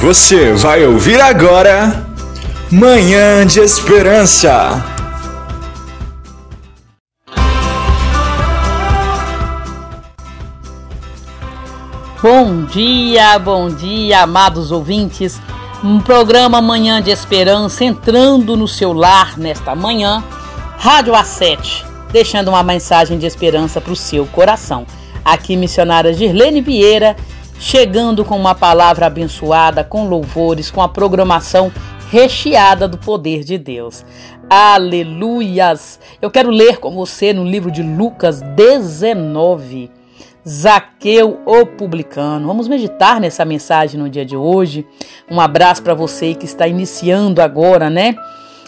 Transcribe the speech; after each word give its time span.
Você 0.00 0.54
vai 0.54 0.86
ouvir 0.86 1.20
agora 1.20 2.06
Manhã 2.70 3.46
de 3.46 3.60
Esperança. 3.60 4.82
Bom 12.22 12.64
dia, 12.64 13.38
bom 13.38 13.68
dia, 13.68 14.22
amados 14.22 14.72
ouvintes. 14.72 15.38
Um 15.84 16.00
programa 16.00 16.62
Manhã 16.62 17.02
de 17.02 17.10
Esperança 17.10 17.84
entrando 17.84 18.56
no 18.56 18.66
seu 18.66 18.94
lar 18.94 19.36
nesta 19.36 19.74
manhã. 19.74 20.24
Rádio 20.78 21.12
A7, 21.12 21.84
deixando 22.10 22.48
uma 22.48 22.62
mensagem 22.62 23.18
de 23.18 23.26
esperança 23.26 23.78
para 23.78 23.92
o 23.92 23.96
seu 23.96 24.24
coração. 24.24 24.86
Aqui, 25.22 25.54
missionária 25.54 26.14
Girlene 26.14 26.62
Vieira, 26.62 27.14
chegando 27.62 28.24
com 28.24 28.36
uma 28.36 28.56
palavra 28.56 29.06
abençoada, 29.06 29.84
com 29.84 30.08
louvores, 30.08 30.68
com 30.68 30.82
a 30.82 30.88
programação 30.88 31.72
recheada 32.10 32.88
do 32.88 32.98
poder 32.98 33.44
de 33.44 33.56
Deus. 33.56 34.04
Aleluias! 34.50 36.00
Eu 36.20 36.28
quero 36.28 36.50
ler 36.50 36.78
com 36.78 36.90
você 36.90 37.32
no 37.32 37.44
livro 37.44 37.70
de 37.70 37.80
Lucas 37.80 38.42
19 38.42 39.92
Zaqueu, 40.46 41.40
o 41.46 41.64
publicano. 41.64 42.48
Vamos 42.48 42.66
meditar 42.66 43.20
nessa 43.20 43.44
mensagem 43.44 43.98
no 43.98 44.10
dia 44.10 44.24
de 44.24 44.36
hoje. 44.36 44.84
Um 45.30 45.40
abraço 45.40 45.84
para 45.84 45.94
você 45.94 46.34
que 46.34 46.44
está 46.44 46.66
iniciando 46.66 47.40
agora, 47.40 47.88
né? 47.88 48.16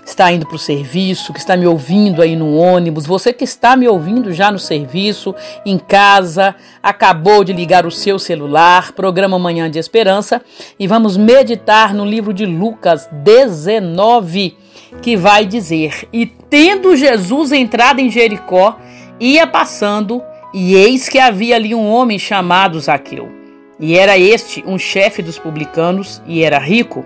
Está 0.04 0.30
indo 0.30 0.46
para 0.46 0.56
o 0.56 0.58
serviço, 0.58 1.32
que 1.32 1.38
está 1.38 1.56
me 1.56 1.66
ouvindo 1.66 2.20
aí 2.20 2.36
no 2.36 2.54
ônibus, 2.54 3.06
você 3.06 3.32
que 3.32 3.44
está 3.44 3.76
me 3.76 3.88
ouvindo 3.88 4.32
já 4.32 4.50
no 4.50 4.58
serviço, 4.58 5.34
em 5.64 5.78
casa, 5.78 6.54
acabou 6.82 7.42
de 7.42 7.52
ligar 7.52 7.86
o 7.86 7.90
seu 7.90 8.18
celular, 8.18 8.92
programa 8.92 9.38
Manhã 9.38 9.70
de 9.70 9.78
Esperança, 9.78 10.42
e 10.78 10.86
vamos 10.86 11.16
meditar 11.16 11.94
no 11.94 12.04
livro 12.04 12.34
de 12.34 12.44
Lucas 12.44 13.08
19, 13.10 14.56
que 15.00 15.16
vai 15.16 15.46
dizer: 15.46 16.06
E 16.12 16.26
tendo 16.26 16.96
Jesus 16.96 17.50
entrado 17.52 18.00
em 18.00 18.10
Jericó, 18.10 18.78
ia 19.18 19.46
passando 19.46 20.22
e 20.52 20.74
eis 20.74 21.08
que 21.08 21.18
havia 21.18 21.56
ali 21.56 21.74
um 21.74 21.90
homem 21.90 22.18
chamado 22.18 22.78
Zaqueu. 22.78 23.43
E 23.84 23.98
era 23.98 24.18
este 24.18 24.64
um 24.66 24.78
chefe 24.78 25.20
dos 25.20 25.38
publicanos, 25.38 26.22
e 26.26 26.42
era 26.42 26.58
rico, 26.58 27.04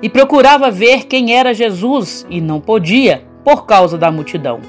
e 0.00 0.08
procurava 0.08 0.70
ver 0.70 1.06
quem 1.06 1.36
era 1.36 1.52
Jesus, 1.52 2.24
e 2.30 2.40
não 2.40 2.60
podia, 2.60 3.24
por 3.44 3.66
causa 3.66 3.98
da 3.98 4.12
multidão, 4.12 4.60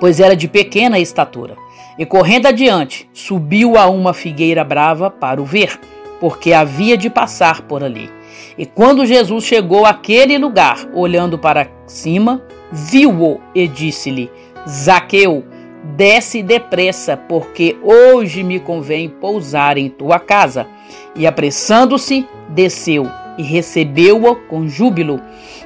pois 0.00 0.18
era 0.18 0.34
de 0.34 0.48
pequena 0.48 0.98
estatura. 0.98 1.56
E 1.96 2.04
correndo 2.04 2.46
adiante, 2.46 3.08
subiu 3.12 3.78
a 3.78 3.86
uma 3.86 4.12
figueira 4.12 4.64
brava 4.64 5.08
para 5.08 5.40
o 5.40 5.44
ver, 5.44 5.78
porque 6.18 6.52
havia 6.52 6.96
de 6.96 7.08
passar 7.08 7.62
por 7.62 7.84
ali. 7.84 8.10
E 8.58 8.66
quando 8.66 9.06
Jesus 9.06 9.44
chegou 9.44 9.86
àquele 9.86 10.36
lugar, 10.36 10.84
olhando 10.92 11.38
para 11.38 11.70
cima, 11.86 12.42
viu-o 12.72 13.40
e 13.54 13.68
disse-lhe: 13.68 14.28
Zaqueu, 14.68 15.44
Desce 15.82 16.42
depressa, 16.42 17.16
porque 17.16 17.76
hoje 17.82 18.42
me 18.42 18.60
convém 18.60 19.08
pousar 19.08 19.78
em 19.78 19.88
tua 19.88 20.18
casa. 20.18 20.66
E 21.16 21.26
apressando-se, 21.26 22.26
desceu 22.48 23.08
e 23.38 23.42
recebeu-a 23.42 24.36
com 24.36 24.68
júbilo. 24.68 25.20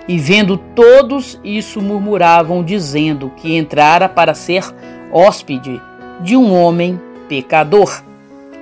E 0.06 0.18
vendo 0.18 0.56
todos 0.56 1.40
isso, 1.42 1.80
murmuravam, 1.80 2.62
dizendo 2.62 3.32
que 3.36 3.56
entrara 3.56 4.08
para 4.08 4.34
ser 4.34 4.64
hóspede 5.10 5.80
de 6.20 6.36
um 6.36 6.54
homem 6.54 7.00
pecador. 7.28 8.02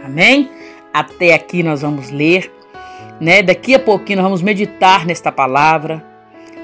Amém? 0.05 0.48
Até 0.92 1.34
aqui 1.34 1.62
nós 1.62 1.83
vamos 1.83 2.11
ler, 2.11 2.53
né? 3.20 3.42
Daqui 3.42 3.75
a 3.75 3.78
pouquinho 3.78 4.19
nós 4.19 4.25
vamos 4.25 4.42
meditar 4.42 5.05
nesta 5.06 5.33
palavra 5.33 6.12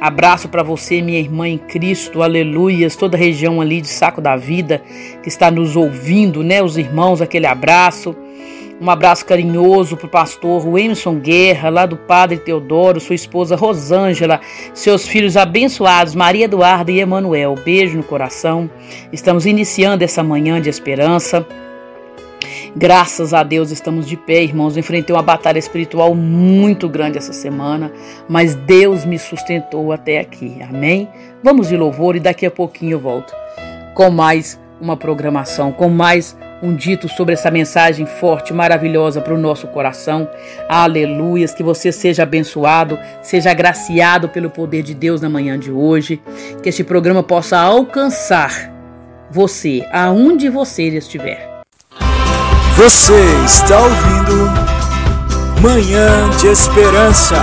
Abraço 0.00 0.48
para 0.48 0.62
você, 0.62 1.02
minha 1.02 1.18
irmã 1.18 1.48
em 1.48 1.58
Cristo, 1.58 2.22
aleluias, 2.22 2.94
toda 2.94 3.16
a 3.16 3.20
região 3.20 3.60
ali 3.60 3.80
de 3.80 3.88
Saco 3.88 4.20
da 4.20 4.36
Vida 4.36 4.80
que 5.22 5.28
está 5.28 5.50
nos 5.50 5.74
ouvindo, 5.74 6.44
né? 6.44 6.62
Os 6.62 6.78
irmãos, 6.78 7.20
aquele 7.20 7.46
abraço. 7.46 8.14
Um 8.80 8.88
abraço 8.88 9.26
carinhoso 9.26 9.96
para 9.96 10.06
o 10.06 10.08
pastor 10.10 10.64
Wilson 10.64 11.16
Guerra, 11.16 11.68
lá 11.68 11.84
do 11.84 11.96
Padre 11.96 12.38
Teodoro, 12.38 13.00
sua 13.00 13.16
esposa 13.16 13.56
Rosângela, 13.56 14.40
seus 14.72 15.08
filhos 15.08 15.36
abençoados, 15.36 16.14
Maria 16.14 16.44
Eduarda 16.44 16.92
e 16.92 17.00
Emanuel. 17.00 17.56
Beijo 17.64 17.96
no 17.96 18.04
coração. 18.04 18.70
Estamos 19.12 19.46
iniciando 19.46 20.04
essa 20.04 20.22
manhã 20.22 20.60
de 20.60 20.70
esperança. 20.70 21.44
Graças 22.76 23.34
a 23.34 23.42
Deus 23.42 23.70
estamos 23.70 24.06
de 24.06 24.16
pé, 24.16 24.42
irmãos. 24.42 24.76
enfrentei 24.76 25.14
uma 25.14 25.22
batalha 25.22 25.58
espiritual 25.58 26.14
muito 26.14 26.88
grande 26.88 27.18
essa 27.18 27.32
semana, 27.32 27.92
mas 28.28 28.54
Deus 28.54 29.04
me 29.04 29.18
sustentou 29.18 29.92
até 29.92 30.20
aqui. 30.20 30.58
Amém? 30.62 31.08
Vamos 31.42 31.68
de 31.68 31.76
louvor 31.76 32.16
e 32.16 32.20
daqui 32.20 32.46
a 32.46 32.50
pouquinho 32.50 32.92
eu 32.92 33.00
volto 33.00 33.34
com 33.94 34.10
mais 34.10 34.60
uma 34.80 34.96
programação, 34.96 35.72
com 35.72 35.88
mais 35.88 36.36
um 36.62 36.74
dito 36.74 37.08
sobre 37.08 37.34
essa 37.34 37.50
mensagem 37.50 38.06
forte, 38.06 38.52
maravilhosa 38.52 39.20
para 39.20 39.34
o 39.34 39.38
nosso 39.38 39.66
coração. 39.68 40.28
Aleluias, 40.68 41.54
que 41.54 41.62
você 41.62 41.92
seja 41.92 42.22
abençoado, 42.22 42.98
seja 43.22 43.50
agraciado 43.50 44.28
pelo 44.28 44.50
poder 44.50 44.82
de 44.82 44.94
Deus 44.94 45.20
na 45.20 45.28
manhã 45.28 45.58
de 45.58 45.70
hoje, 45.70 46.20
que 46.62 46.68
este 46.68 46.84
programa 46.84 47.22
possa 47.22 47.58
alcançar 47.58 48.72
você, 49.30 49.86
aonde 49.92 50.48
você 50.48 50.88
estiver. 50.88 51.57
Você 52.78 53.12
está 53.44 53.76
ouvindo 53.76 55.60
Manhã 55.60 56.30
de 56.38 56.46
Esperança. 56.46 57.34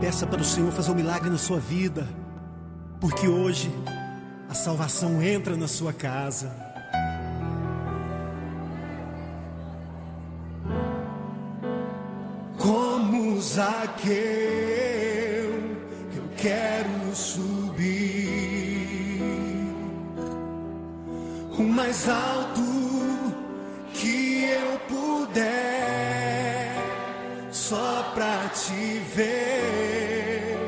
Peça 0.00 0.26
para 0.26 0.40
o 0.40 0.44
Senhor 0.44 0.72
fazer 0.72 0.90
um 0.90 0.94
milagre 0.94 1.28
na 1.28 1.36
sua 1.36 1.60
vida, 1.60 2.08
porque 2.98 3.28
hoje 3.28 3.70
a 4.48 4.54
salvação 4.54 5.22
entra 5.22 5.54
na 5.54 5.68
sua 5.68 5.92
casa. 5.92 6.50
Como 12.56 13.38
Zaqueu, 13.38 14.14
eu 16.16 16.24
quero 16.38 17.14
subir 17.14 17.69
mais 21.80 22.06
alto 22.10 22.60
que 23.94 24.44
eu 24.44 24.78
puder, 24.86 26.74
só 27.50 28.12
pra 28.14 28.48
te 28.48 29.00
ver, 29.14 30.58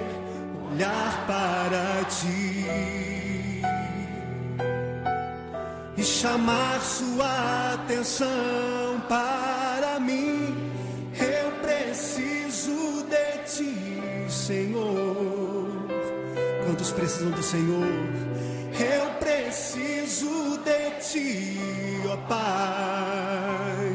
olhar 0.72 1.26
para 1.26 2.02
ti 2.04 2.64
e 5.98 6.02
chamar 6.02 6.80
sua 6.80 7.74
atenção 7.74 9.02
para 9.06 10.00
mim. 10.00 10.56
Eu 11.12 11.52
preciso 11.60 13.04
de 13.04 13.38
ti, 13.54 14.30
Senhor. 14.30 15.68
Quantos 16.64 16.90
precisam 16.90 17.32
do 17.32 17.42
Senhor? 17.42 18.22
Eu 18.82 19.10
preciso 19.20 20.58
de 20.58 20.90
ti, 21.00 22.00
ó 22.10 22.16
Pai. 22.28 23.92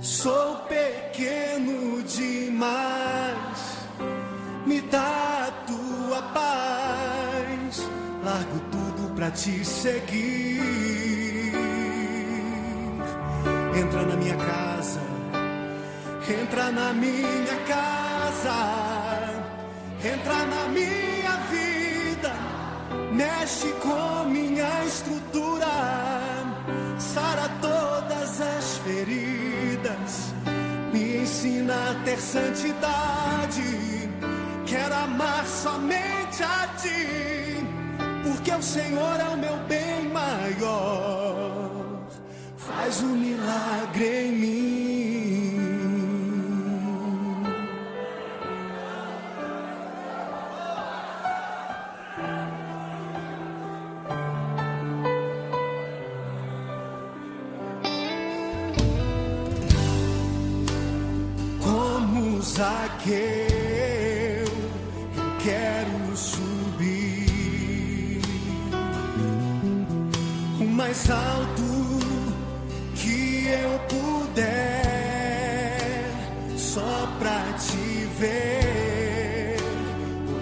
Sou 0.00 0.56
pequeno 0.68 2.02
demais, 2.04 3.60
me 4.64 4.80
dá 4.80 5.48
a 5.48 5.52
tua 5.66 6.22
paz. 6.32 7.88
Largo 8.24 8.58
tudo 8.70 9.14
pra 9.16 9.30
te 9.30 9.62
seguir. 9.64 10.62
Entra 13.76 14.02
na 14.06 14.16
minha 14.16 14.36
casa, 14.36 15.00
entra 16.40 16.72
na 16.72 16.92
minha 16.94 17.56
casa, 17.66 18.54
entra 20.02 20.46
na 20.46 20.68
minha 20.68 21.11
mexe 23.22 23.68
com 23.84 24.24
minha 24.28 24.84
estrutura, 24.84 25.74
sara 26.98 27.48
todas 27.60 28.40
as 28.40 28.78
feridas, 28.78 30.34
me 30.92 31.22
ensina 31.22 31.74
a 31.90 31.94
ter 32.04 32.18
santidade. 32.18 33.62
Quero 34.66 34.94
amar 34.94 35.46
somente 35.46 36.42
a 36.42 36.66
ti, 36.80 37.64
porque 38.24 38.50
o 38.50 38.62
Senhor 38.62 39.20
é 39.20 39.28
o 39.34 39.36
meu 39.36 39.56
bem 39.68 40.08
maior. 40.08 41.70
Faz 42.56 43.02
um 43.02 43.14
milagre 43.26 44.26
em 44.26 44.31
Zaqueu, 62.62 63.16
eu 65.16 65.36
quero 65.42 66.16
subir. 66.16 67.26
O 70.60 70.64
mais 70.64 71.10
alto 71.10 71.98
que 72.94 73.48
eu 73.48 73.80
puder, 73.88 74.44
só 76.56 77.08
pra 77.18 77.52
te 77.54 78.06
ver, 78.20 79.56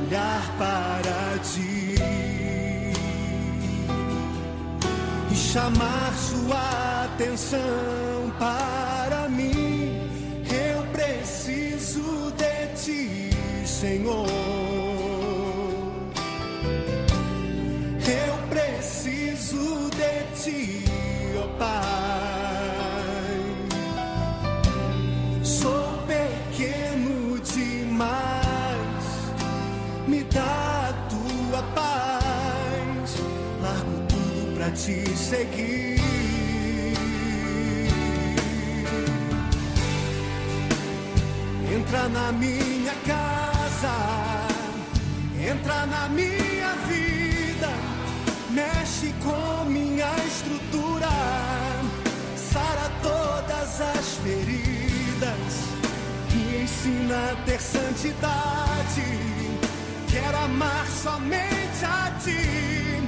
olhar 0.02 0.42
para 0.58 1.38
ti. 1.38 1.94
E 5.30 5.34
chamar 5.34 6.12
sua 6.12 7.04
atenção 7.06 8.09
Senhor. 13.80 14.26
Eu 18.04 18.34
preciso 18.50 19.88
de 19.88 20.42
ti, 20.42 20.84
ó 21.38 21.48
Pai. 21.56 21.80
Sou 25.42 26.04
pequeno 26.06 27.40
demais, 27.40 29.04
me 30.06 30.24
dá 30.24 30.90
a 30.90 30.92
tua 31.08 31.62
paz. 31.74 33.16
Largo 33.62 33.96
tudo 34.08 34.56
pra 34.56 34.70
te 34.72 35.08
seguir. 35.16 35.98
Entra 41.74 42.08
na 42.10 42.30
minha 42.32 42.69
ensina 56.90 57.32
a 57.32 57.36
ter 57.44 57.60
santidade. 57.60 59.02
Quero 60.08 60.36
amar 60.38 60.86
somente 60.86 61.84
a 61.84 62.10
ti, 62.22 63.02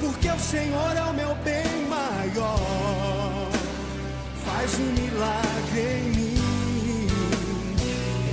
porque 0.00 0.28
o 0.28 0.38
Senhor 0.38 0.96
é 0.96 1.02
o 1.02 1.14
meu 1.14 1.34
bem 1.36 1.86
maior. 1.88 3.50
Faz 4.44 4.74
um 4.78 4.92
milagre 4.92 5.80
em 5.80 6.10
mim. 6.10 6.36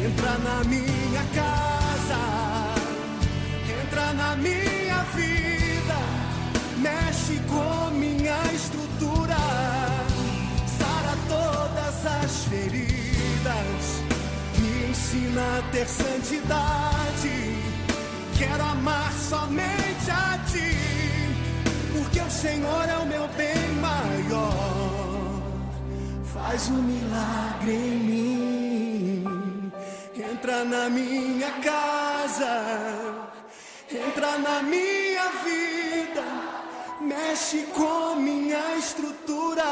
Entra 0.06 0.38
na 0.38 0.64
minha 0.66 1.24
casa, 1.34 2.22
entra 3.84 4.14
na 4.14 4.36
minha 4.36 5.04
vida, 5.16 6.00
mexe 6.78 7.40
com 7.48 7.92
minha 7.96 8.38
estrutura, 8.54 9.38
sara 10.78 11.18
todas 11.28 12.06
as 12.06 12.44
feridas, 12.46 12.93
ensina 15.14 15.60
a 15.60 15.72
ter 15.72 15.88
santidade. 15.88 17.30
Quero 18.38 18.64
amar 18.64 19.12
somente 19.14 20.10
a 20.10 20.40
ti, 20.52 20.76
porque 21.94 22.20
o 22.20 22.32
Senhor 22.32 22.90
é 22.90 22.98
o 22.98 23.06
meu 23.06 23.28
bem 23.30 23.68
maior. 23.80 25.42
Faz 26.34 26.70
um 26.70 26.82
milagre 26.82 27.72
em 27.72 28.00
mim. 28.10 29.72
Entra 30.16 30.64
na 30.66 30.90
minha 30.90 31.52
casa, 31.62 32.64
entra 33.90 34.38
na 34.40 34.64
minha 34.64 35.30
vida, 35.44 36.24
mexe 37.02 37.68
com 37.74 38.16
minha 38.16 38.76
estrutura, 38.78 39.64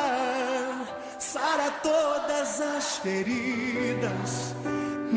sara 1.19 1.71
todas 1.83 2.61
as 2.61 2.97
feridas, 2.97 4.53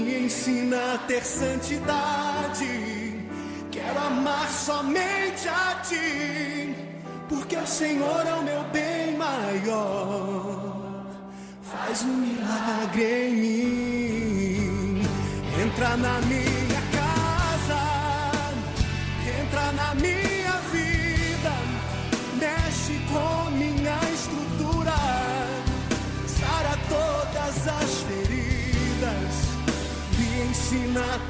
me 0.05 0.25
ensina 0.27 0.95
a 0.95 0.99
ter 0.99 1.25
santidade. 1.25 2.67
Quero 3.71 3.99
amar 3.99 4.49
somente 4.49 5.49
a 5.49 5.81
ti, 5.83 6.75
porque 7.29 7.57
o 7.57 7.67
Senhor 7.67 8.27
é 8.27 8.35
o 8.35 8.43
meu 8.43 8.63
bem 8.65 9.17
maior. 9.17 11.07
Faz 11.63 12.03
um 12.03 12.17
milagre 12.17 13.29
em 13.29 13.35
mim. 13.35 15.03
Entra 15.63 15.97
na 15.97 16.21
minha 16.23 16.64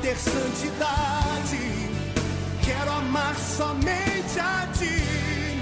ter 0.00 0.16
santidade. 0.16 1.58
Quero 2.62 2.92
amar 2.92 3.34
somente 3.36 4.38
a 4.38 4.66
ti, 4.72 5.60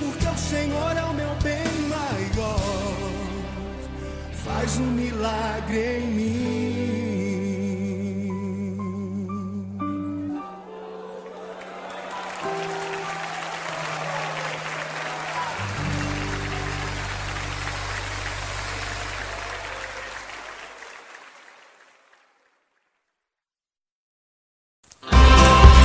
porque 0.00 0.26
o 0.26 0.38
Senhor 0.38 0.96
é 0.96 1.04
o 1.04 1.14
meu 1.14 1.34
bem 1.42 1.88
maior. 1.88 3.10
Faz 4.44 4.76
um 4.78 4.90
milagre 4.90 5.98
em 5.98 6.06
mim. 6.06 7.03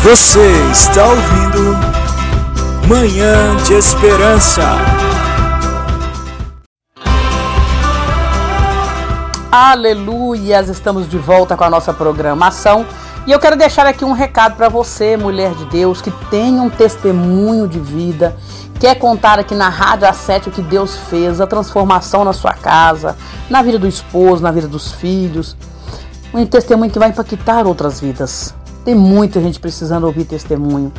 Você 0.09 0.41
está 0.71 1.05
ouvindo 1.05 1.77
Manhã 2.87 3.55
de 3.57 3.75
Esperança. 3.75 4.63
Aleluias! 9.51 10.67
Estamos 10.67 11.07
de 11.07 11.19
volta 11.19 11.55
com 11.55 11.63
a 11.63 11.69
nossa 11.69 11.93
programação 11.93 12.87
e 13.27 13.31
eu 13.31 13.39
quero 13.39 13.55
deixar 13.55 13.85
aqui 13.85 14.03
um 14.03 14.11
recado 14.11 14.55
para 14.55 14.67
você, 14.67 15.15
mulher 15.15 15.53
de 15.53 15.65
Deus, 15.65 16.01
que 16.01 16.09
tem 16.31 16.59
um 16.59 16.71
testemunho 16.71 17.67
de 17.67 17.79
vida, 17.79 18.35
quer 18.79 18.95
contar 18.95 19.37
aqui 19.37 19.53
na 19.53 19.69
Rádio 19.69 20.07
A7 20.07 20.47
o 20.47 20.51
que 20.51 20.63
Deus 20.63 20.97
fez, 20.97 21.39
a 21.39 21.45
transformação 21.45 22.25
na 22.25 22.33
sua 22.33 22.53
casa, 22.53 23.15
na 23.47 23.61
vida 23.61 23.77
do 23.77 23.87
esposo, 23.87 24.41
na 24.41 24.51
vida 24.51 24.67
dos 24.67 24.91
filhos. 24.91 25.55
Um 26.33 26.43
testemunho 26.47 26.89
que 26.89 26.97
vai 26.97 27.09
impactar 27.09 27.67
outras 27.67 27.99
vidas. 27.99 28.57
Tem 28.83 28.95
muita 28.95 29.41
gente 29.41 29.59
precisando 29.59 30.05
ouvir 30.05 30.25
testemunho. 30.25 30.91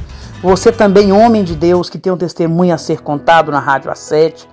Você 0.43 0.73
também, 0.73 1.13
homem 1.13 1.45
de 1.45 1.55
Deus, 1.55 1.91
que 1.91 1.99
tem 1.99 2.13
um 2.13 2.17
testemunho 2.17 2.75
a 2.75 2.79
ser 2.79 3.01
contado 3.01 3.51
na 3.51 3.59
Rádio 3.59 3.91
A7, 3.91 4.47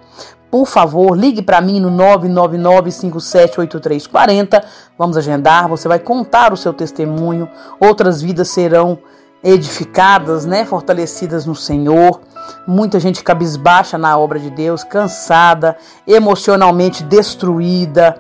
por 0.50 0.66
favor, 0.66 1.18
ligue 1.18 1.42
para 1.42 1.60
mim 1.60 1.80
no 1.80 1.92
999578340. 1.92 4.64
Vamos 4.98 5.18
agendar, 5.18 5.68
você 5.68 5.88
vai 5.88 6.00
contar 6.00 6.54
o 6.54 6.58
seu 6.58 6.74
testemunho. 6.74 7.50
Outras 7.80 8.22
vidas 8.22 8.48
serão 8.48 8.98
edificadas, 9.44 10.46
né, 10.46 10.66
fortalecidas 10.66 11.46
no 11.46 11.56
Senhor. 11.56 12.22
Muita 12.66 13.00
gente 13.00 13.24
cabisbaixa 13.24 13.98
na 13.98 14.18
obra 14.18 14.40
de 14.40 14.50
Deus, 14.50 14.84
cansada, 14.84 15.78
emocionalmente 16.08 17.04
destruída, 17.04 18.20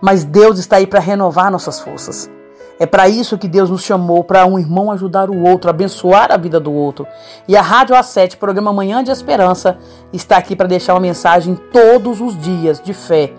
mas 0.00 0.24
Deus 0.24 0.58
está 0.58 0.76
aí 0.76 0.86
para 0.86 1.00
renovar 1.00 1.50
nossas 1.50 1.80
forças. 1.80 2.30
É 2.78 2.86
para 2.86 3.08
isso 3.08 3.38
que 3.38 3.46
Deus 3.46 3.70
nos 3.70 3.82
chamou, 3.82 4.24
para 4.24 4.44
um 4.46 4.58
irmão 4.58 4.90
ajudar 4.90 5.30
o 5.30 5.42
outro, 5.44 5.70
abençoar 5.70 6.32
a 6.32 6.36
vida 6.36 6.58
do 6.58 6.72
outro. 6.72 7.06
E 7.46 7.56
a 7.56 7.62
Rádio 7.62 7.94
A7, 7.94 8.36
programa 8.36 8.72
Manhã 8.72 9.02
de 9.02 9.12
Esperança, 9.12 9.78
está 10.12 10.36
aqui 10.36 10.56
para 10.56 10.66
deixar 10.66 10.94
uma 10.94 11.00
mensagem 11.00 11.54
todos 11.72 12.20
os 12.20 12.36
dias 12.38 12.80
de 12.80 12.92
fé, 12.92 13.32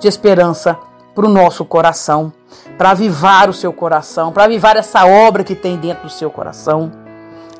de 0.00 0.08
esperança 0.08 0.76
para 1.14 1.24
o 1.24 1.28
nosso 1.28 1.64
coração, 1.64 2.32
para 2.76 2.90
avivar 2.90 3.48
o 3.48 3.52
seu 3.52 3.72
coração, 3.72 4.32
para 4.32 4.44
avivar 4.44 4.76
essa 4.76 5.06
obra 5.06 5.44
que 5.44 5.54
tem 5.54 5.76
dentro 5.76 6.04
do 6.04 6.12
seu 6.12 6.30
coração. 6.30 6.90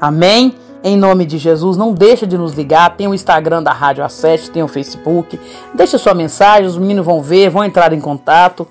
Amém? 0.01 0.57
Em 0.83 0.97
nome 0.97 1.27
de 1.27 1.39
Jesus, 1.39 1.77
não 1.77 1.93
deixa 1.93 2.27
de 2.27 2.39
nos 2.39 2.55
ligar. 2.55 2.97
Tem 2.97 3.07
o 3.07 3.15
Instagram 3.15 3.63
da 3.63 3.71
Rádio 3.71 4.03
A7, 4.03 4.49
tem 4.49 4.63
o 4.63 4.69
Facebook. 4.69 5.39
Deixa 5.75 5.99
sua 5.99 6.15
mensagem, 6.15 6.67
os 6.67 6.79
meninos 6.79 7.05
vão 7.05 7.23
ver, 7.23 7.51
vão 7.51 7.63
entrar 7.63 7.93
em 7.93 8.01
contato 8.01 8.67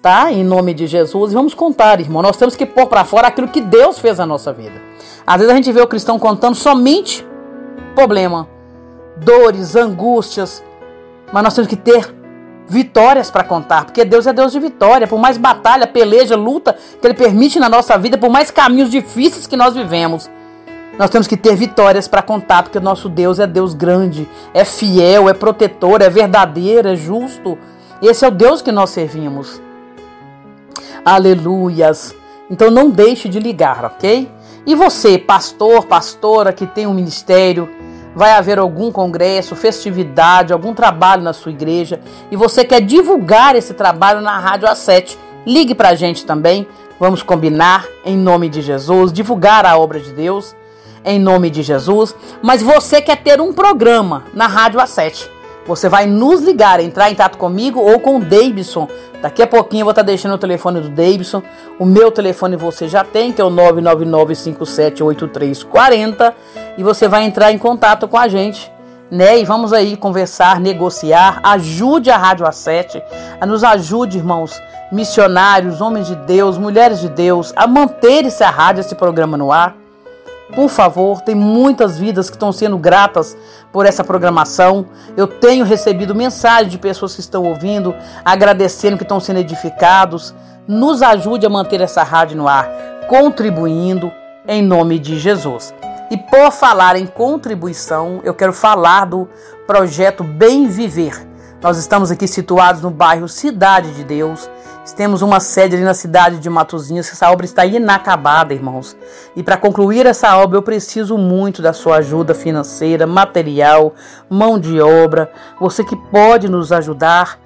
tá? 0.00 0.32
Em 0.32 0.44
nome 0.44 0.74
de 0.74 0.86
Jesus. 0.86 1.32
E 1.32 1.34
vamos 1.34 1.54
contar, 1.54 2.00
irmão. 2.00 2.22
Nós 2.22 2.36
temos 2.36 2.56
que 2.56 2.66
pôr 2.66 2.86
para 2.86 3.04
fora 3.04 3.28
aquilo 3.28 3.48
que 3.48 3.60
Deus 3.60 3.98
fez 3.98 4.18
na 4.18 4.26
nossa 4.26 4.52
vida. 4.52 4.80
Às 5.26 5.38
vezes 5.38 5.52
a 5.52 5.56
gente 5.56 5.72
vê 5.72 5.80
o 5.80 5.86
cristão 5.86 6.18
contando 6.18 6.54
somente 6.54 7.26
problema, 7.94 8.48
dores, 9.16 9.76
angústias, 9.76 10.62
mas 11.32 11.42
nós 11.42 11.54
temos 11.54 11.68
que 11.68 11.76
ter 11.76 12.14
vitórias 12.66 13.30
para 13.30 13.44
contar, 13.44 13.86
porque 13.86 14.04
Deus 14.04 14.26
é 14.26 14.32
Deus 14.32 14.52
de 14.52 14.60
vitória. 14.60 15.06
Por 15.06 15.18
mais 15.18 15.36
batalha, 15.36 15.86
peleja, 15.86 16.36
luta 16.36 16.76
que 17.00 17.06
Ele 17.06 17.14
permite 17.14 17.58
na 17.58 17.68
nossa 17.68 17.98
vida, 17.98 18.16
por 18.16 18.30
mais 18.30 18.50
caminhos 18.50 18.90
difíceis 18.90 19.46
que 19.46 19.56
nós 19.56 19.74
vivemos, 19.74 20.30
nós 20.98 21.10
temos 21.10 21.26
que 21.26 21.36
ter 21.36 21.54
vitórias 21.54 22.08
para 22.08 22.22
contar, 22.22 22.62
porque 22.62 22.78
o 22.78 22.80
nosso 22.80 23.08
Deus 23.08 23.38
é 23.38 23.46
Deus 23.46 23.72
grande, 23.72 24.28
é 24.52 24.64
fiel, 24.64 25.28
é 25.28 25.34
protetor, 25.34 26.02
é 26.02 26.10
verdadeiro, 26.10 26.88
é 26.88 26.96
justo. 26.96 27.56
Esse 28.02 28.24
é 28.24 28.28
o 28.28 28.32
Deus 28.32 28.62
que 28.62 28.72
nós 28.72 28.90
servimos. 28.90 29.60
Aleluias. 31.04 32.14
Então 32.50 32.70
não 32.70 32.90
deixe 32.90 33.28
de 33.28 33.38
ligar, 33.38 33.84
ok? 33.84 34.30
E 34.66 34.74
você, 34.74 35.18
pastor, 35.18 35.86
pastora 35.86 36.52
que 36.52 36.66
tem 36.66 36.86
um 36.86 36.94
ministério, 36.94 37.68
vai 38.14 38.32
haver 38.32 38.58
algum 38.58 38.90
congresso, 38.90 39.54
festividade, 39.54 40.52
algum 40.52 40.74
trabalho 40.74 41.22
na 41.22 41.32
sua 41.32 41.52
igreja 41.52 42.00
e 42.30 42.36
você 42.36 42.64
quer 42.64 42.80
divulgar 42.80 43.54
esse 43.54 43.74
trabalho 43.74 44.20
na 44.20 44.38
Rádio 44.38 44.68
A7, 44.68 45.16
ligue 45.46 45.74
para 45.74 45.90
a 45.90 45.94
gente 45.94 46.26
também. 46.26 46.66
Vamos 46.98 47.22
combinar 47.22 47.86
em 48.04 48.16
nome 48.16 48.48
de 48.48 48.60
Jesus, 48.60 49.12
divulgar 49.12 49.64
a 49.64 49.78
obra 49.78 50.00
de 50.00 50.12
Deus 50.12 50.56
em 51.04 51.18
nome 51.18 51.48
de 51.48 51.62
Jesus. 51.62 52.14
Mas 52.42 52.62
você 52.62 53.00
quer 53.00 53.22
ter 53.22 53.40
um 53.40 53.52
programa 53.52 54.24
na 54.34 54.46
Rádio 54.46 54.80
A7. 54.80 55.28
Você 55.68 55.86
vai 55.86 56.06
nos 56.06 56.40
ligar, 56.40 56.80
entrar 56.80 57.10
em 57.10 57.14
contato 57.14 57.36
comigo 57.36 57.78
ou 57.78 58.00
com 58.00 58.16
o 58.16 58.20
Davidson. 58.20 58.88
Daqui 59.20 59.42
a 59.42 59.46
pouquinho 59.46 59.82
eu 59.82 59.84
vou 59.84 59.92
estar 59.92 60.00
deixando 60.00 60.34
o 60.34 60.38
telefone 60.38 60.80
do 60.80 60.88
Davidson. 60.88 61.42
O 61.78 61.84
meu 61.84 62.10
telefone 62.10 62.56
você 62.56 62.88
já 62.88 63.04
tem, 63.04 63.32
que 63.32 63.42
é 63.42 63.44
o 63.44 63.50
999578340. 63.50 66.32
E 66.78 66.82
você 66.82 67.06
vai 67.06 67.24
entrar 67.24 67.52
em 67.52 67.58
contato 67.58 68.08
com 68.08 68.16
a 68.16 68.28
gente. 68.28 68.72
Né? 69.10 69.40
E 69.40 69.44
vamos 69.44 69.74
aí 69.74 69.94
conversar, 69.94 70.58
negociar. 70.58 71.38
Ajude 71.42 72.10
a 72.10 72.16
Rádio 72.16 72.46
A7. 72.46 73.02
Nos 73.46 73.62
ajude, 73.62 74.16
irmãos, 74.16 74.58
missionários, 74.90 75.82
homens 75.82 76.06
de 76.06 76.16
Deus, 76.16 76.56
mulheres 76.56 77.00
de 77.00 77.10
Deus, 77.10 77.52
a 77.54 77.66
manter 77.66 78.24
esse 78.24 78.42
a 78.42 78.48
rádio, 78.48 78.80
esse 78.80 78.94
programa 78.94 79.36
no 79.36 79.52
ar. 79.52 79.76
Por 80.54 80.68
favor, 80.68 81.20
tem 81.20 81.34
muitas 81.34 81.98
vidas 81.98 82.30
que 82.30 82.36
estão 82.36 82.52
sendo 82.52 82.78
gratas 82.78 83.36
por 83.72 83.84
essa 83.84 84.02
programação. 84.02 84.86
Eu 85.16 85.26
tenho 85.26 85.64
recebido 85.64 86.14
mensagens 86.14 86.72
de 86.72 86.78
pessoas 86.78 87.14
que 87.14 87.20
estão 87.20 87.44
ouvindo, 87.44 87.94
agradecendo 88.24 88.96
que 88.96 89.02
estão 89.02 89.20
sendo 89.20 89.40
edificados. 89.40 90.34
Nos 90.66 91.02
ajude 91.02 91.46
a 91.46 91.50
manter 91.50 91.80
essa 91.80 92.02
rádio 92.02 92.36
no 92.36 92.48
ar, 92.48 92.68
contribuindo 93.08 94.10
em 94.46 94.62
nome 94.62 94.98
de 94.98 95.18
Jesus. 95.18 95.74
E 96.10 96.16
por 96.16 96.50
falar 96.50 96.96
em 96.96 97.06
contribuição, 97.06 98.20
eu 98.24 98.34
quero 98.34 98.52
falar 98.52 99.04
do 99.04 99.28
projeto 99.66 100.24
Bem 100.24 100.66
Viver. 100.66 101.26
Nós 101.60 101.76
estamos 101.76 102.10
aqui 102.10 102.26
situados 102.26 102.80
no 102.80 102.90
bairro 102.90 103.28
Cidade 103.28 103.92
de 103.92 104.04
Deus 104.04 104.48
temos 104.92 105.22
uma 105.22 105.40
sede 105.40 105.76
ali 105.76 105.84
na 105.84 105.94
cidade 105.94 106.38
de 106.38 106.48
Matozinhos. 106.48 107.10
Essa 107.10 107.30
obra 107.30 107.44
está 107.44 107.66
inacabada, 107.66 108.54
irmãos. 108.54 108.96
E 109.34 109.42
para 109.42 109.56
concluir 109.56 110.06
essa 110.06 110.36
obra, 110.36 110.58
eu 110.58 110.62
preciso 110.62 111.18
muito 111.18 111.60
da 111.60 111.72
sua 111.72 111.96
ajuda 111.96 112.34
financeira, 112.34 113.06
material, 113.06 113.94
mão 114.30 114.58
de 114.58 114.80
obra. 114.80 115.30
Você 115.60 115.84
que 115.84 115.96
pode 115.96 116.48
nos 116.48 116.72
ajudar. 116.72 117.38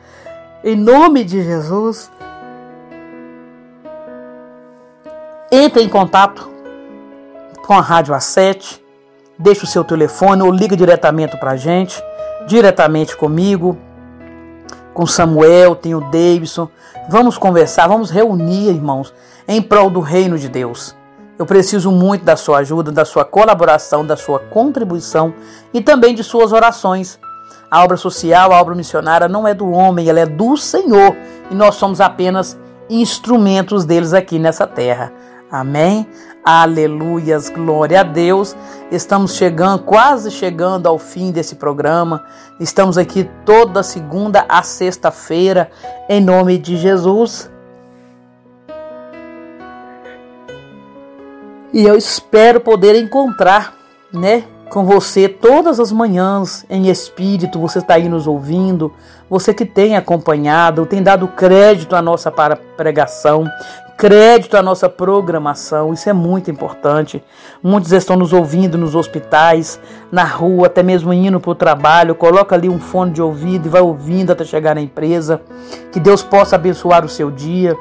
Em 0.63 0.77
nome 0.77 1.25
de 1.25 1.43
Jesus. 1.43 2.11
Entre 5.51 5.83
em 5.83 5.89
contato 5.89 6.49
com 7.67 7.75
a 7.75 7.81
Rádio 7.81 8.15
A7. 8.15 8.81
Deixe 9.39 9.65
o 9.65 9.67
seu 9.67 9.83
telefone 9.83 10.43
ou 10.43 10.53
liga 10.53 10.77
diretamente 10.77 11.37
para 11.37 11.53
a 11.53 11.57
gente, 11.57 12.01
diretamente 12.47 13.17
comigo, 13.17 13.77
com 14.93 15.07
Samuel, 15.07 15.75
tem 15.75 15.95
o 15.95 16.01
Davidson. 16.01 16.69
Vamos 17.09 17.39
conversar, 17.39 17.89
vamos 17.89 18.11
reunir, 18.11 18.69
irmãos, 18.69 19.13
em 19.49 19.61
prol 19.61 19.91
do 19.91 20.01
reino 20.01 20.39
de 20.39 20.49
Deus. 20.49 20.95
Eu 21.39 21.47
preciso 21.47 21.91
muito 21.91 22.25
da 22.25 22.37
sua 22.37 22.59
ajuda, 22.59 22.93
da 22.93 23.05
sua 23.05 23.25
colaboração, 23.25 24.07
da 24.07 24.17
sua 24.17 24.39
contribuição 24.39 25.35
e 25.73 25.81
também 25.81 26.15
de 26.15 26.23
suas 26.23 26.53
orações. 26.53 27.19
A 27.71 27.83
obra 27.83 27.97
social, 27.97 28.53
a 28.53 28.61
obra 28.61 28.75
missionária 28.75 29.29
não 29.29 29.49
é 29.49 29.55
do 29.55 29.71
homem, 29.71 30.09
ela 30.09 30.21
é 30.21 30.27
do 30.27 30.57
Senhor 30.57 31.17
e 31.51 31.55
nós 31.55 31.77
somos 31.77 32.01
apenas 32.01 32.59
instrumentos 32.89 33.85
deles 33.85 34.13
aqui 34.13 34.39
nessa 34.39 34.67
terra. 34.67 35.13
Amém? 35.53 36.07
Aleluias, 36.43 37.51
glória 37.51 38.01
a 38.01 38.03
Deus. 38.03 38.57
Estamos 38.91 39.35
chegando, 39.35 39.83
quase 39.83 40.31
chegando 40.31 40.87
ao 40.87 40.99
fim 40.99 41.31
desse 41.31 41.57
programa. 41.57 42.25
Estamos 42.59 42.97
aqui 42.97 43.29
toda 43.45 43.83
segunda 43.83 44.47
a 44.49 44.63
sexta-feira, 44.63 45.71
em 46.09 46.23
nome 46.23 46.57
de 46.57 46.79
Jesus. 46.79 47.51
E 51.71 51.85
eu 51.85 51.99
espero 51.99 52.59
poder 52.59 52.97
encontrar, 52.97 53.75
né, 54.11 54.45
com 54.73 54.87
você 54.87 55.29
todas 55.29 55.79
as 55.79 55.93
manhãs 55.93 56.65
em 56.71 56.89
espírito. 56.89 57.61
Você 57.61 57.79
está 57.79 57.95
aí 57.95 58.09
nos 58.09 58.27
ouvindo, 58.27 58.91
você 59.29 59.53
que 59.53 59.67
tem 59.67 59.97
acompanhado, 59.97 60.87
tem 60.87 61.03
dado 61.03 61.29
crédito 61.29 61.95
à 61.95 62.01
nossa 62.01 62.33
pregação, 62.75 63.45
crédito 63.97 64.57
à 64.57 64.63
nossa 64.63 64.89
programação, 64.89 65.93
isso 65.93 66.09
é 66.09 66.13
muito 66.13 66.51
importante. 66.51 67.23
Muitos 67.63 67.93
estão 67.93 68.17
nos 68.17 68.33
ouvindo 68.33 68.77
nos 68.77 68.95
hospitais, 68.95 69.81
na 70.11 70.25
rua, 70.25 70.67
até 70.67 70.83
mesmo 70.83 71.13
indo 71.13 71.39
para 71.39 71.51
o 71.51 71.55
trabalho. 71.55 72.15
Coloca 72.15 72.55
ali 72.55 72.69
um 72.69 72.79
fone 72.79 73.13
de 73.13 73.23
ouvido 73.23 73.67
e 73.67 73.71
vai 73.71 73.81
ouvindo 73.81 74.33
até 74.33 74.45
chegar 74.45 74.75
na 74.75 74.81
empresa. 74.81 75.41
Que 75.93 76.01
Deus 76.01 76.23
possa 76.23 76.57
abençoar 76.57 77.05
o 77.05 77.09
seu 77.09 77.31
dia. 77.31 77.77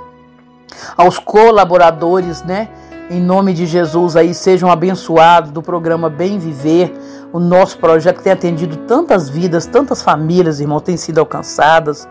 Aos 0.96 1.20
colaboradores, 1.20 2.44
né? 2.44 2.70
Em 3.10 3.20
nome 3.20 3.54
de 3.54 3.66
Jesus 3.66 4.16
aí 4.16 4.34
sejam 4.34 4.72
abençoados 4.72 5.52
do 5.52 5.62
programa 5.62 6.10
Bem 6.10 6.40
Viver, 6.40 6.94
o 7.34 7.40
nosso 7.40 7.78
projeto 7.78 8.22
tem 8.22 8.34
atendido 8.34 8.76
tantas 8.88 9.30
vidas, 9.30 9.66
tantas 9.66 10.02
famílias, 10.02 10.60
irmãos, 10.60 10.82
têm 10.82 10.98
sido 10.98 11.20
alcançadas. 11.20 12.08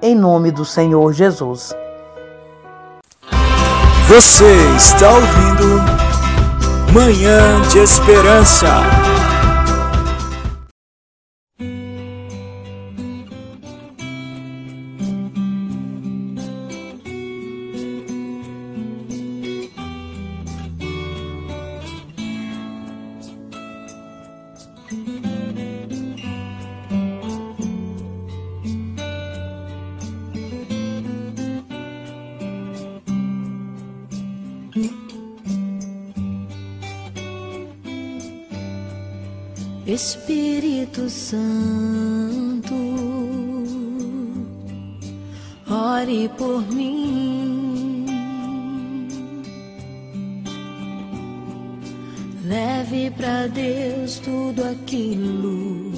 Em 0.00 0.14
nome 0.14 0.50
do 0.50 0.64
Senhor 0.64 1.12
Jesus. 1.12 1.74
Você 4.14 4.44
está 4.76 5.08
ouvindo 5.08 6.92
Manhã 6.92 7.62
de 7.70 7.78
Esperança. 7.78 9.01
Por 46.36 46.66
mim. 46.72 48.06
Leve 52.44 53.10
para 53.16 53.46
Deus 53.46 54.18
tudo 54.18 54.64
aquilo 54.64 55.92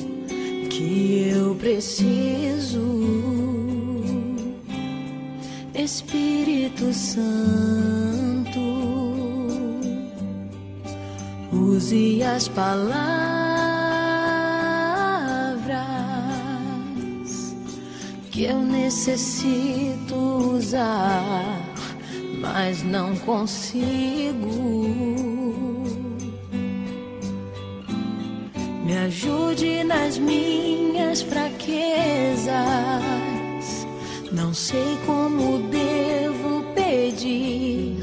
que 0.70 1.30
eu 1.34 1.54
preciso. 1.56 2.82
Espírito 5.74 6.92
Santo, 6.92 8.60
use 11.52 12.22
as 12.22 12.48
palavras 12.48 13.33
que 18.34 18.46
eu 18.46 18.60
necessito 18.62 20.16
usar, 20.56 21.56
mas 22.40 22.82
não 22.82 23.14
consigo. 23.18 24.88
Me 28.84 28.96
ajude 29.06 29.84
nas 29.84 30.18
minhas 30.18 31.22
fraquezas. 31.22 32.50
Não 34.32 34.52
sei 34.52 34.98
como 35.06 35.68
devo 35.68 36.64
pedir, 36.74 38.00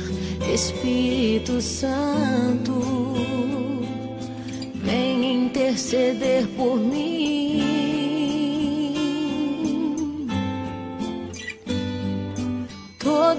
Espírito 0.49 1.59
Santo, 1.59 2.81
vem 4.75 5.43
interceder 5.43 6.47
por 6.55 6.79
mim. 6.79 7.30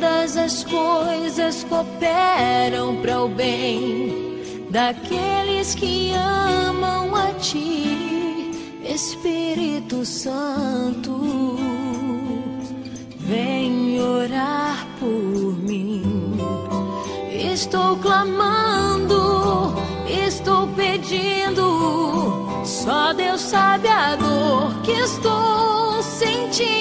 Todas 0.02 0.36
as 0.36 0.64
coisas 0.64 1.62
cooperam 1.62 2.96
para 2.96 3.22
o 3.22 3.28
bem 3.28 4.42
daqueles 4.68 5.76
que 5.76 6.12
amam 6.12 7.14
a 7.14 7.28
Ti, 7.34 8.50
Espírito 8.84 10.04
Santo. 10.04 11.56
Vem 13.16 14.00
orar 14.00 14.88
por 14.98 15.56
mim. 15.62 16.36
Estou 17.30 17.96
clamando, 17.98 19.72
estou 20.26 20.66
pedindo. 20.74 22.64
Só 22.64 23.12
Deus 23.12 23.40
sabe 23.40 23.86
a 23.86 24.16
dor 24.16 24.82
que 24.82 24.90
estou 24.90 26.02
sentindo. 26.02 26.72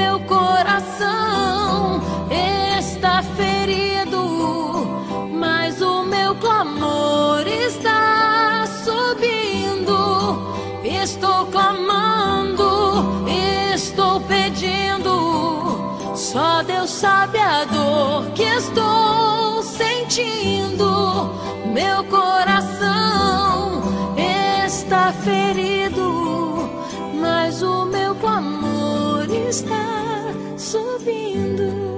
Meu 0.00 0.18
coração 0.20 2.00
está 2.30 3.22
ferido, 3.22 4.86
mas 5.30 5.82
o 5.82 6.02
meu 6.04 6.34
clamor 6.36 7.46
está 7.46 8.64
subindo. 8.82 10.54
Estou 10.82 11.44
clamando, 11.52 13.28
estou 13.74 14.22
pedindo. 14.22 16.16
Só 16.16 16.62
Deus 16.62 16.88
sabe 16.88 17.36
a 17.38 17.66
dor 17.66 18.30
que 18.34 18.44
estou 18.44 19.62
sentindo. 19.62 21.30
Meu 21.66 22.02
coração 22.04 23.82
está 24.16 25.12
ferido, 25.12 26.70
mas 27.20 27.60
o 27.62 27.84
meu 27.84 28.14
clamor 28.14 28.59
está 29.50 30.32
subindo. 30.56 31.90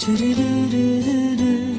Todas 0.00 1.69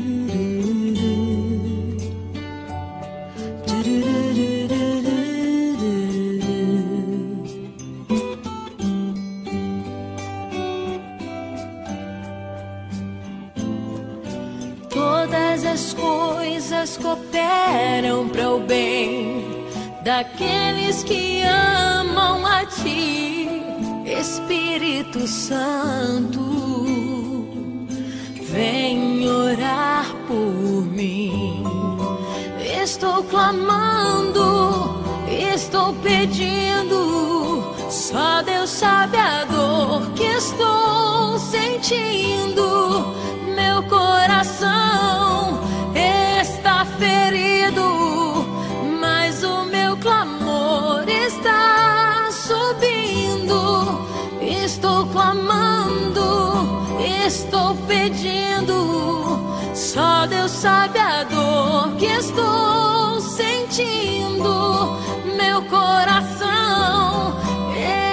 clamando, 55.12 56.86
estou 57.28 57.76
pedindo. 57.88 59.40
Só 59.74 60.26
Deus 60.26 60.52
sabe 60.52 61.00
a 61.00 61.24
dor 61.24 61.96
que 61.98 62.06
estou 62.06 63.20
sentindo. 63.22 64.98
Meu 65.38 65.62
coração 65.64 67.36